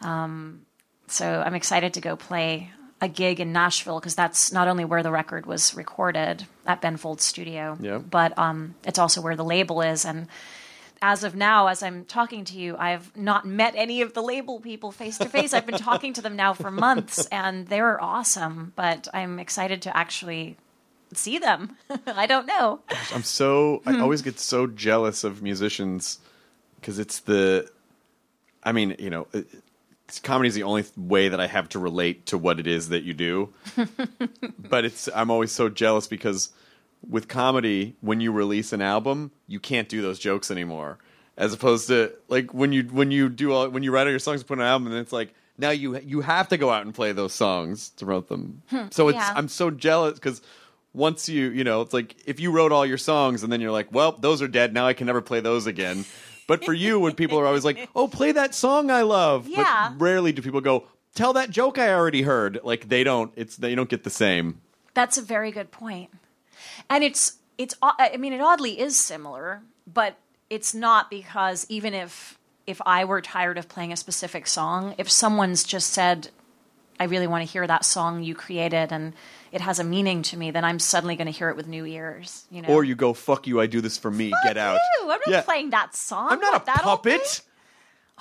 [0.01, 0.65] um,
[1.07, 2.71] so I'm excited to go play
[3.03, 6.95] a gig in Nashville because that's not only where the record was recorded at Ben
[6.97, 7.97] Folds Studio, Yeah.
[7.97, 10.05] but um, it's also where the label is.
[10.05, 10.27] And
[11.01, 14.61] as of now, as I'm talking to you, I've not met any of the label
[14.61, 15.53] people face to face.
[15.53, 18.71] I've been talking to them now for months, and they're awesome.
[18.77, 20.55] But I'm excited to actually
[21.13, 21.75] see them.
[22.07, 22.79] I don't know.
[23.13, 23.97] I'm so Hmm.
[23.97, 26.19] I always get so jealous of musicians
[26.79, 27.69] because it's the
[28.63, 29.27] I mean, you know,
[30.19, 33.03] comedy is the only way that I have to relate to what it is that
[33.03, 33.53] you do.
[34.57, 36.49] but it's I'm always so jealous because
[37.07, 40.97] with comedy, when you release an album, you can't do those jokes anymore.
[41.37, 44.19] As opposed to like when you when you do all when you write all your
[44.19, 46.85] songs, and put an album, and it's like now you you have to go out
[46.85, 48.61] and play those songs to write them.
[48.69, 49.33] Hmm, so it's yeah.
[49.35, 50.41] I'm so jealous because
[50.93, 53.71] once you you know it's like if you wrote all your songs and then you're
[53.71, 56.05] like well those are dead now i can never play those again
[56.47, 59.89] but for you when people are always like oh play that song i love Yeah.
[59.91, 63.57] but rarely do people go tell that joke i already heard like they don't it's
[63.57, 64.61] they don't get the same
[64.93, 65.67] That's a very good.
[66.89, 70.17] And it's it's I mean it oddly is similar, but
[70.49, 75.09] it's not because even if if I were tired of playing a specific song, if
[75.09, 76.29] someone's just said
[76.99, 79.13] I really want to hear that song you created and
[79.51, 81.85] it has a meaning to me, then I'm suddenly going to hear it with new
[81.85, 82.69] ears, you know.
[82.69, 85.27] or you go fuck you i do this for me get out Ew, I'm not
[85.27, 85.41] Yeah.
[85.41, 86.27] playing that song.
[86.31, 87.41] i'm not What, a puppet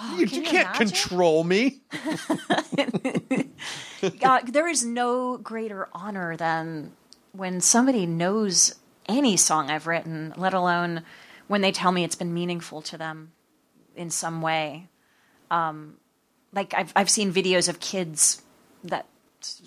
[0.00, 0.18] thing?
[0.18, 0.86] you, can you you can't imagine?
[0.88, 1.80] control me
[4.22, 6.92] uh, there is no greater honor than
[7.32, 8.74] when somebody knows
[9.08, 11.02] any song I've written, let alone
[11.48, 13.32] when they tell me it's been meaningful to them
[13.96, 14.88] in some way.
[15.50, 15.94] Um,
[16.52, 18.42] like I've I've seen videos of kids
[18.84, 19.06] that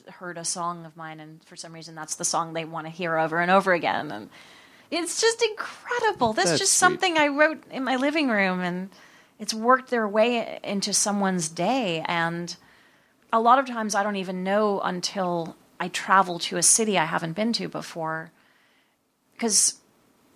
[0.09, 2.91] heard a song of mine, and for some reason that's the song they want to
[2.91, 4.29] hear over and over again, and
[4.91, 6.33] it's just incredible.
[6.33, 6.79] That's, That's just sweet.
[6.79, 8.89] something I wrote in my living room, and
[9.39, 12.55] it's worked their way into someone's day, and
[13.33, 17.05] a lot of times I don't even know until I travel to a city I
[17.05, 18.31] haven't been to before.
[19.33, 19.81] Because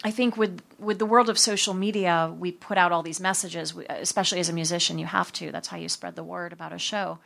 [0.03, 3.73] I think with with the world of social media, we put out all these messages,
[3.87, 5.51] especially as a musician, you have to.
[5.51, 7.19] That's how you spread the word about a show.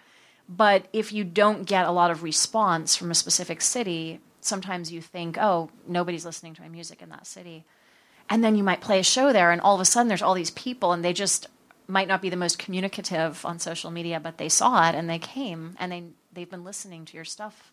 [0.48, 5.02] But if you don't get a lot of response from a specific city, sometimes you
[5.02, 7.66] think, oh, nobody's listening to my music in that city.
[8.30, 10.34] And then you might play a show there, and all of a sudden there's all
[10.34, 11.48] these people, and they just
[11.88, 15.20] might not be the most communicative on social media, but they saw it and they
[15.20, 17.72] came and they they've been listening to your stuff.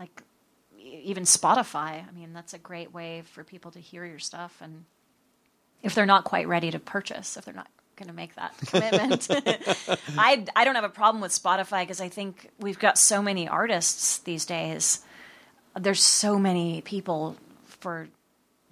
[0.00, 0.22] Like
[0.78, 4.84] even Spotify, I mean, that's a great way for people to hear your stuff, and
[5.82, 9.28] if they're not quite ready to purchase, if they're not going to make that commitment,
[10.18, 13.48] I I don't have a problem with Spotify because I think we've got so many
[13.48, 15.00] artists these days.
[15.74, 18.08] There's so many people for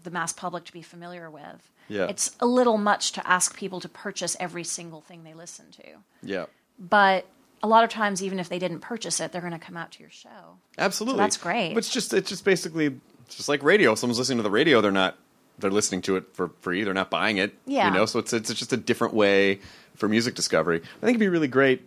[0.02, 1.70] the mass public to be familiar with.
[1.88, 2.06] Yeah.
[2.08, 5.82] It's a little much to ask people to purchase every single thing they listen to.
[6.22, 6.46] yeah
[6.78, 7.26] But
[7.62, 9.92] a lot of times, even if they didn't purchase it, they're going to come out
[9.92, 10.58] to your show.
[10.78, 11.74] Absolutely, So that's great.
[11.74, 13.92] But it's just it's just basically it's just like radio.
[13.92, 15.16] If someone's listening to the radio, they're not
[15.58, 16.84] they're listening to it for free.
[16.84, 17.54] They're not buying it.
[17.66, 17.88] Yeah.
[17.88, 18.06] you know.
[18.06, 19.60] So it's it's just a different way
[19.94, 20.78] for music discovery.
[20.78, 21.86] I think it'd be really great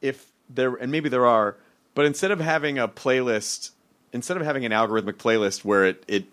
[0.00, 1.56] if there and maybe there are,
[1.94, 3.70] but instead of having a playlist,
[4.12, 6.24] instead of having an algorithmic playlist where it it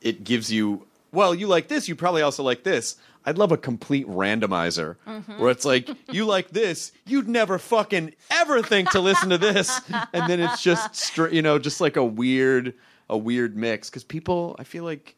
[0.00, 2.96] it gives you well, you like this, you probably also like this.
[3.24, 5.38] I'd love a complete randomizer mm-hmm.
[5.38, 9.80] where it's like, you like this, you'd never fucking ever think to listen to this.
[10.12, 12.74] And then it's just, you know, just like a weird,
[13.08, 13.90] a weird mix.
[13.90, 15.14] Cause people, I feel like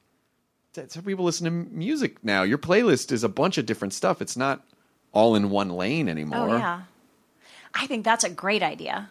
[0.75, 2.43] that's how people listen to music now.
[2.43, 4.21] Your playlist is a bunch of different stuff.
[4.21, 4.65] It's not
[5.13, 6.51] all in one lane anymore.
[6.51, 6.83] Oh, yeah.
[7.73, 9.11] I think that's a great idea.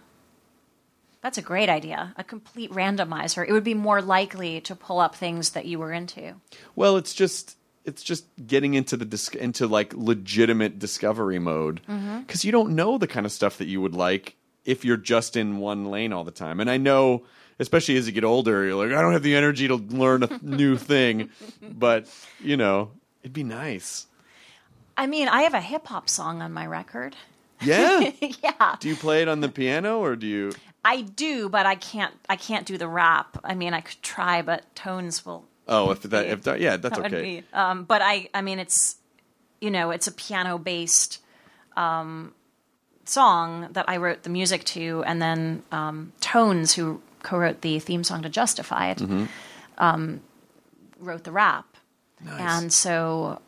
[1.22, 2.14] That's a great idea.
[2.18, 3.48] A complete randomizer.
[3.48, 6.36] It would be more likely to pull up things that you were into.
[6.76, 12.20] Well, it's just it's just getting into the dis- into like legitimate discovery mode mm-hmm.
[12.20, 14.36] because you don't know the kind of stuff that you would like
[14.66, 16.60] if you're just in one lane all the time.
[16.60, 17.24] And I know,
[17.60, 20.40] especially as you get older, you're like, I don't have the energy to learn a
[20.42, 21.30] new thing,
[21.62, 22.08] but
[22.40, 22.92] you know,
[23.22, 24.08] it'd be nice.
[24.96, 27.16] I mean, I have a hip hop song on my record.
[27.62, 28.12] Yeah.
[28.44, 30.52] yeah, do you play it on the piano or do you?
[30.86, 32.14] I do, but I can't.
[32.28, 33.38] I can't do the rap.
[33.44, 35.46] I mean, I could try, but tones will.
[35.66, 37.22] Oh, if that, if that, yeah, that's that okay.
[37.22, 38.98] be- um, but I, I mean, it's
[39.62, 41.22] you know, it's a piano based
[41.78, 42.34] um,
[43.06, 48.04] song that I wrote the music to, and then um, Tones, who co-wrote the theme
[48.04, 49.26] song to Justified, Mm-hmm.
[49.78, 50.22] um,
[51.00, 51.66] wrote the rap.
[52.26, 53.42] And so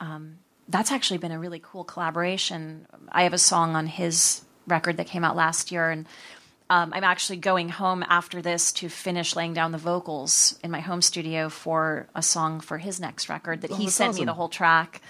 [0.00, 2.86] um, that's actually been a really cool collaboration.
[3.12, 6.06] I have a song on his record that came out last year, and
[6.70, 10.80] um, I'm actually going home after this to finish laying down the vocals in my
[10.80, 14.22] home studio for a song for his next record that he Oh, that's sent awesome.
[14.22, 15.00] me the whole track,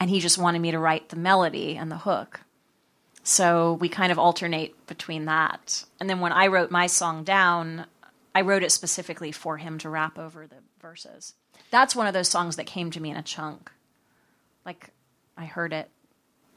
[0.00, 2.40] and he just wanted me to write the melody and the hook.
[3.22, 5.84] So we kind of alternate between that.
[6.00, 7.86] And then when I wrote my song down,
[8.34, 11.34] I wrote it specifically for him to rap over the verses.
[11.70, 13.70] That's one of those songs that came to me in a chunk.
[14.66, 14.90] Like
[15.36, 15.88] I heard it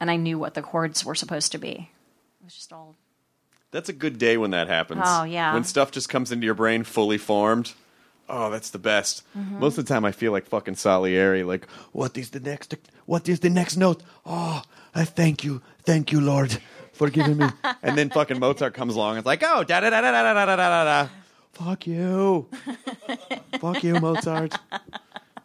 [0.00, 1.90] and I knew what the chords were supposed to be.
[2.40, 2.96] It was just all
[3.70, 5.02] That's a good day when that happens.
[5.04, 5.54] Oh, yeah.
[5.54, 7.74] When stuff just comes into your brain fully formed.
[8.28, 9.22] Oh, that's the best.
[9.36, 9.60] Mm-hmm.
[9.60, 11.44] Most of the time, I feel like fucking Salieri.
[11.44, 12.74] Like, what is the next?
[13.04, 14.02] What is the next note?
[14.24, 14.62] Oh,
[14.94, 16.56] I thank you, thank you, Lord,
[16.92, 17.46] for giving me.
[17.82, 19.16] and then fucking Mozart comes along.
[19.16, 21.08] It's like, oh, da da da da da da da da da da.
[21.52, 22.48] Fuck you,
[23.60, 24.54] fuck you, Mozart.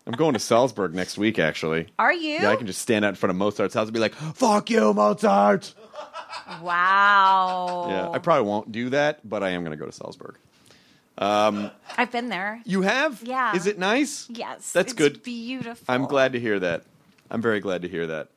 [0.05, 1.87] I'm going to Salzburg next week, actually.
[1.97, 2.33] Are you?
[2.33, 4.69] Yeah, I can just stand out in front of Mozart's house and be like, "Fuck
[4.69, 5.73] you, Mozart."
[6.61, 7.85] Wow.
[7.87, 10.35] Yeah, I probably won't do that, but I am going to go to Salzburg.
[11.17, 12.61] Um, I've been there.
[12.65, 13.21] You have?
[13.23, 13.55] Yeah.
[13.55, 14.27] Is it nice?
[14.29, 14.71] Yes.
[14.71, 15.23] That's it's good.
[15.23, 15.85] Beautiful.
[15.87, 16.83] I'm glad to hear that.
[17.29, 18.29] I'm very glad to hear that.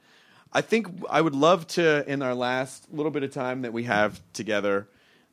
[0.55, 3.85] I think I would love to, in our last little bit of time that we
[3.85, 4.89] have together,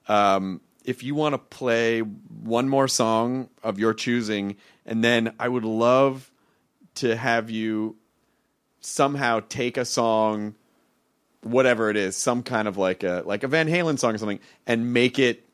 [0.07, 5.47] um, if you want to play one more song of your choosing, and then I
[5.47, 6.32] would love
[6.95, 7.97] to have you
[8.80, 10.55] somehow take a song,
[11.43, 14.39] whatever it is, some kind of like a like a Van Halen song or something,
[14.65, 15.47] and make it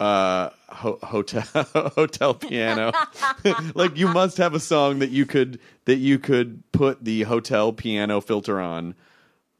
[0.00, 1.42] uh ho- hotel
[1.94, 2.90] hotel piano
[3.74, 7.72] like you must have a song that you could that you could put the hotel
[7.72, 8.94] piano filter on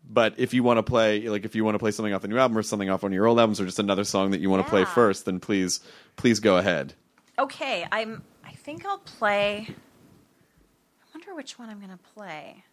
[0.09, 2.28] but if you want to play like if you want to play something off the
[2.28, 4.41] new album or something off one of your old albums or just another song that
[4.41, 4.93] you want to play Yeah.
[4.95, 5.78] first then please
[6.16, 6.95] please go ahead
[7.39, 12.64] Okay, I'm I think I'll play I wonder which one I'm going to play.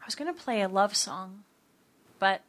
[0.00, 1.44] I was going to play a love song,
[2.18, 2.42] but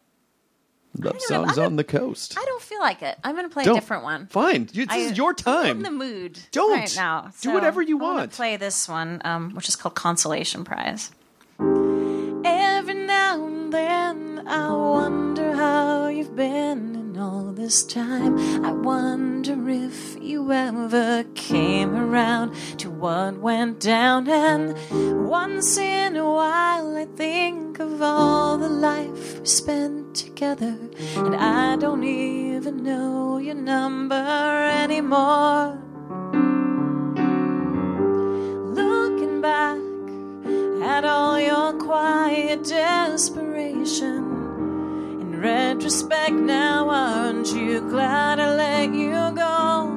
[0.97, 3.17] love songs on the coast I don't feel like it.
[3.23, 3.77] I'm going to play Don't.
[3.77, 4.27] a different one.
[4.27, 5.65] fine you, this I- is your time.
[5.65, 6.71] I'm in the mood Don't.
[6.79, 7.31] right now.
[7.41, 8.27] Do whatever you I wanna.
[8.29, 11.11] Play this one, um, which is called Consolation Prize.
[11.59, 15.26] Every now and then, I wonder
[16.38, 18.38] been in all this time.
[18.63, 24.29] I wonder if you ever came around to what went down.
[24.29, 24.75] And
[25.27, 30.77] once in a while, I think of all the life we spent together.
[31.15, 34.13] And I don't even know your number
[34.83, 35.81] anymore.
[38.75, 39.79] Looking back
[40.83, 44.26] at all your quiet desperation.
[45.38, 49.93] In retrospect, now aren't you glad I let you go?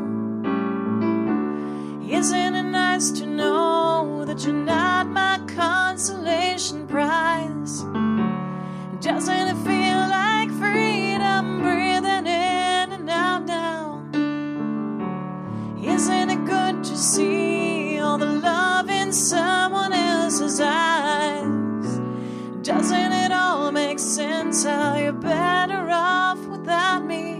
[2.06, 7.80] Isn't it nice to know that you're not my consolation prize?
[9.00, 14.04] Doesn't it feel like freedom breathing in and out now?
[15.82, 21.98] Isn't it good to see all the love in someone else's eyes?
[22.60, 23.19] Doesn't it
[24.00, 27.39] make sense how you're better off without me?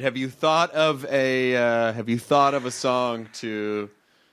[0.00, 0.04] Right.
[0.04, 3.90] Have you thought of a uh, Have you thought of a song to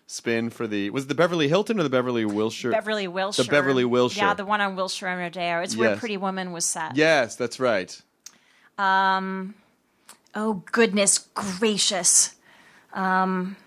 [0.07, 0.89] spin for the?
[0.89, 2.71] Was it the Beverly Hilton or the Beverly Wilshire?
[2.71, 3.45] Beverly Wilshire.
[3.45, 4.25] The Beverly Wilshire.
[4.25, 5.61] Yeah, the one on Wilshire and Rodeo.
[5.61, 5.99] It's where Yes.
[5.99, 6.95] Pretty Woman was set.
[6.95, 7.99] Yes, that's right.
[8.77, 9.55] Um,
[10.35, 12.35] oh goodness gracious.
[12.93, 13.57] Um,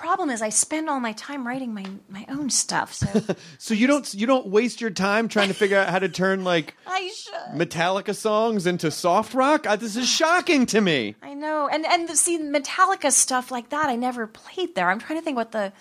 [0.00, 2.94] problem is I spend all my time writing my my own stuff.
[2.94, 3.06] So
[3.58, 6.42] So you don't you don't waste your time trying to figure out how to turn
[6.42, 7.54] like I should.
[7.54, 9.66] Metallica songs into soft rock.
[9.66, 11.16] Uh, this is shocking to me.
[11.22, 13.86] I know, and and the, see Metallica stuff like that.
[13.90, 14.88] I never played there.
[14.90, 15.72] I'm trying to think what the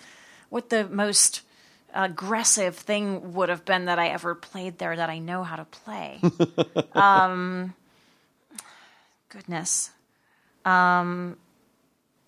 [0.50, 1.42] what the most
[1.94, 5.66] aggressive thing would have been that I ever played there that I know how to
[5.66, 6.20] play.
[6.94, 7.74] um,
[9.30, 9.92] goodness,
[10.66, 11.38] um,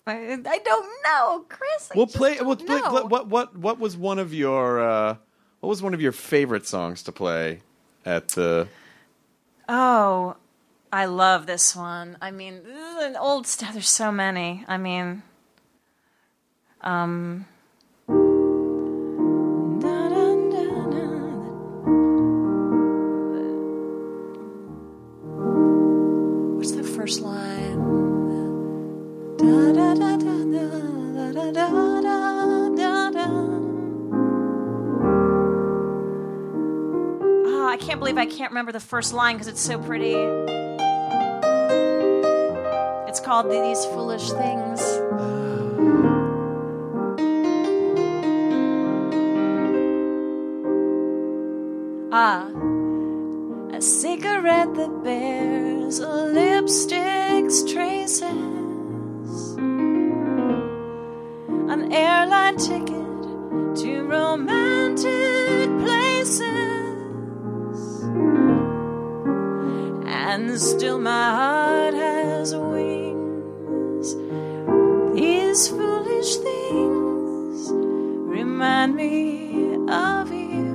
[0.06, 1.90] I, I don't know, Chris.
[1.92, 2.36] I We'll play.
[2.40, 2.80] We'll play.
[2.80, 3.04] know.
[3.06, 5.16] What what what was one of your uh,
[5.60, 7.60] what was one of your favorite songs to play
[8.04, 8.66] at the?
[9.68, 10.36] Oh,
[10.92, 12.16] I love this one.
[12.20, 12.62] I mean,
[13.00, 13.72] an old stuff.
[13.74, 14.64] There's so many.
[14.66, 15.22] I mean,
[16.80, 17.46] um.
[26.56, 27.78] What's the first line?
[29.38, 29.81] Da, da,
[31.34, 31.48] Oh,
[37.66, 40.12] I can't believe I can't remember the first line because it's so pretty.
[43.08, 44.82] It's called These Foolish Things.
[52.12, 52.46] Ah.
[53.72, 58.61] A cigarette that bears a lipstick's traces.
[61.92, 66.42] Airline ticket to romantic places.
[70.06, 74.14] And still my heart has wings.
[75.14, 80.72] These foolish things remind me of you.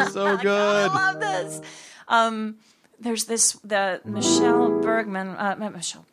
[0.10, 0.46] So good.
[0.90, 1.60] I love this.
[2.08, 2.56] Um,
[2.98, 6.04] there's this the Michelle Bergman, uh, Michelle.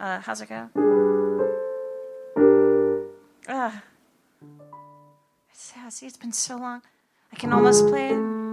[0.00, 0.70] Uh, how's it go?
[3.46, 3.70] Uh,
[5.52, 6.82] see, it's been so long.
[7.32, 8.43] I can almost play it.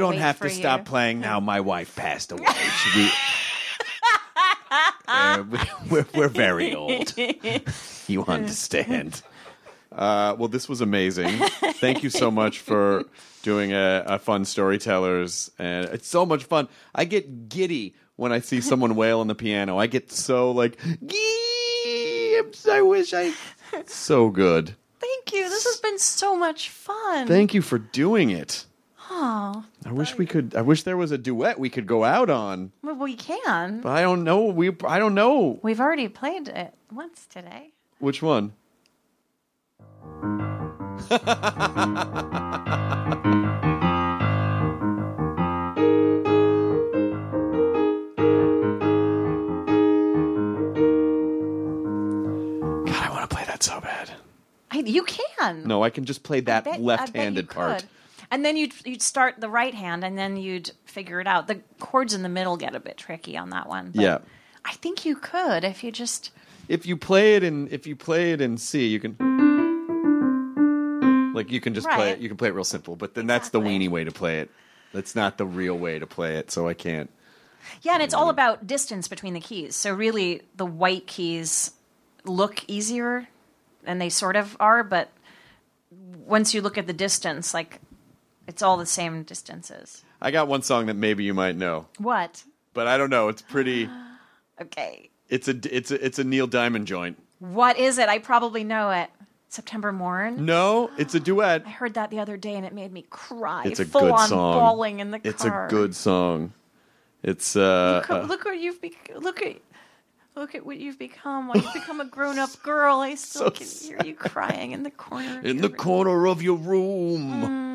[0.00, 1.38] Don't wait have for to stop playing now.
[1.40, 2.44] My wife passed away.
[2.46, 3.10] Should we?
[5.08, 5.44] Uh,
[5.90, 7.14] we're, we're very old.
[8.06, 9.22] you understand.
[9.92, 11.28] Uh, well, this was amazing.
[11.74, 13.04] Thank you so much for
[13.42, 16.68] doing a, a fun storytellers, and it's so much fun.
[16.94, 19.78] I get giddy when I see someone wail on the piano.
[19.78, 23.32] I get so like, gee, I'm so- I wish I.
[23.86, 24.76] So good.
[25.00, 25.48] Thank you.
[25.48, 27.26] This has been so much fun.
[27.26, 28.66] Thank you for doing it.
[29.10, 30.54] Oh, I wish we could.
[30.54, 33.80] I wish there was a duet we could go out on, well, we can.
[33.80, 34.44] but I don't know.
[34.44, 37.72] We I don't know We've already played it once today.
[37.98, 38.52] which one.
[52.86, 54.10] God, I want to play that so bad.
[54.70, 55.66] I, you can.
[55.66, 57.80] No, I can just play that bet- I bet you left-handed part.
[57.80, 57.88] could.
[58.30, 61.48] And then you'd you'd start the right hand, and then you'd figure it out.
[61.48, 63.92] The chords in the middle get a bit tricky on that one.
[63.94, 64.18] but Yeah.
[64.64, 66.30] I think you could if you just.
[66.68, 69.16] If you play it in if you play it in C, you can
[71.34, 72.20] like you can just play it.
[72.20, 73.88] You can play it real simple, but then that's the Exactly.
[73.88, 74.50] weenie way to play it.
[74.92, 77.10] That's not the real way to play it, so I can't.
[77.82, 78.30] Yeah, and it's all mm-hmm.
[78.30, 79.76] about distance between the keys.
[79.76, 81.72] So really, the white keys
[82.24, 83.28] look easier,
[83.84, 84.82] and they sort of are.
[84.82, 85.10] But
[85.90, 87.80] once you look at the distance, like
[88.50, 90.04] it's all the same distances.
[90.20, 92.42] I got one song that maybe you might know, What?
[92.74, 93.28] but I don't know.
[93.28, 93.88] It's pretty.
[94.60, 95.08] Okay.
[95.30, 97.16] It's a it's a it's a Neil Diamond joint.
[97.38, 98.10] What is it?
[98.10, 99.08] I probably know it.
[99.48, 100.44] September Morn.
[100.44, 101.62] No, it's a duet.
[101.64, 103.62] I heard that the other day and it made me cry.
[103.64, 104.52] It's a full good on song.
[104.52, 105.30] bawling in the car.
[105.30, 106.52] It's a good song.
[107.22, 109.56] It's uh, Look, uh, look what you've be- look at
[110.36, 111.48] look at what you've become.
[111.48, 114.82] While you've become a grown up girl, I still So can hear you crying in
[114.82, 115.38] the corner.
[115.38, 117.69] of in the corner of your room.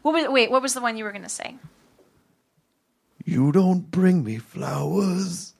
[0.00, 1.56] What was, wait, what was the one you were going to say?
[3.24, 5.54] You don't bring me flowers.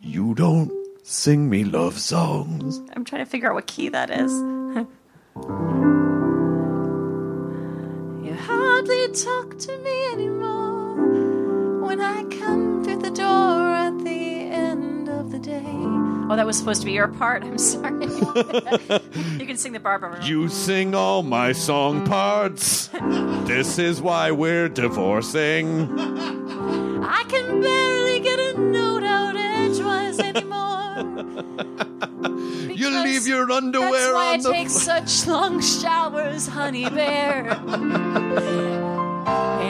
[0.00, 0.70] You don't
[1.02, 2.80] sing me love songs.
[2.94, 4.32] I'm trying to figure out what key that is.
[8.24, 15.08] you hardly talk to me anymore when I come through the door at the end
[15.08, 16.11] of the day.
[16.32, 17.42] Oh, that was supposed to be your part.
[17.42, 18.06] I'm sorry.
[18.06, 20.24] you can sing the Barbra.
[20.24, 22.88] You sing all my song parts.
[23.44, 25.90] this is why we're divorcing.
[26.00, 31.26] I can barely get a note out edgewise anymore.
[32.72, 37.50] You leave your underwear That's why I on the take such long showers, honey bear.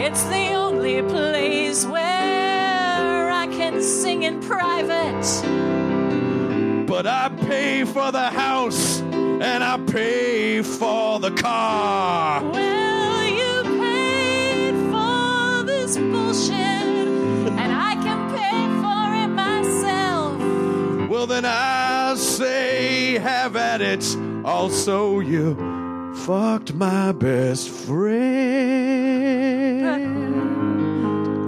[0.05, 5.81] it's the only place where I can sing in private.
[6.93, 12.43] But I pay for the house and I pay for the car.
[12.44, 21.09] Well, you paid for this bullshit, and I can pay for it myself.
[21.09, 24.05] Well, then I say, have at it.
[24.44, 25.56] Also, you
[26.27, 28.02] fucked my best friend.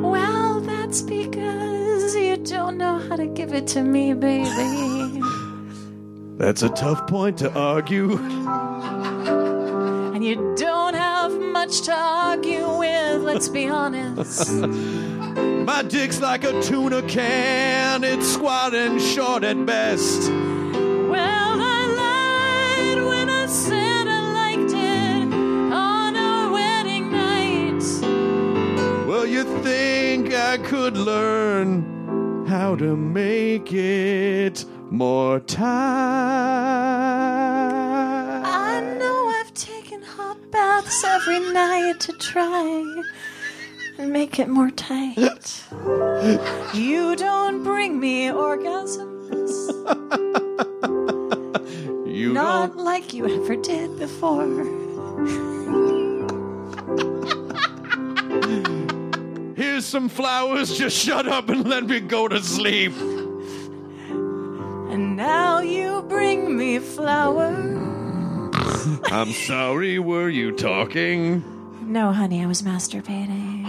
[0.02, 5.20] Well, that's because you don't know how to give it to me, baby.
[6.36, 8.18] That's a tough point to argue.
[10.14, 14.50] And you don't have much to argue with, let's be honest.
[15.64, 20.28] My dick's like a tuna can, it's squat and short at best.
[20.28, 25.32] Well, I lied when I said I liked it
[25.72, 27.80] on our wedding night.
[29.06, 34.64] Well, you think I could learn how to make it
[34.94, 35.64] more time?
[38.44, 42.84] I know I've taken hot baths every night to try
[43.98, 45.64] and make it more tight.
[46.74, 49.50] you don't bring me orgasms,
[52.06, 52.84] You not don't.
[52.84, 54.46] like you ever did before.
[59.56, 62.92] Here's some flowers, just shut up and let me go to sleep.
[64.94, 67.76] And now you bring me flowers.
[69.10, 71.42] I'm sorry, were you talking?
[71.82, 73.64] No, honey, I was masturbating.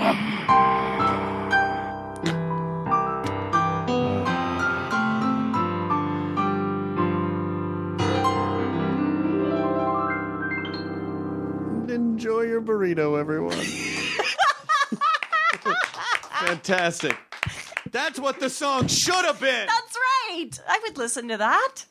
[11.90, 13.58] Enjoy your burrito, everyone.
[16.46, 17.18] Fantastic.
[17.96, 19.68] That's what the song should have been.
[19.68, 19.98] That's
[20.30, 20.52] right.
[20.68, 21.86] I would listen to that.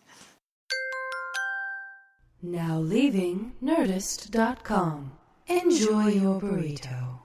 [2.43, 5.13] Now leaving Nerdist.com.
[5.47, 7.21] Enjoy your burrito.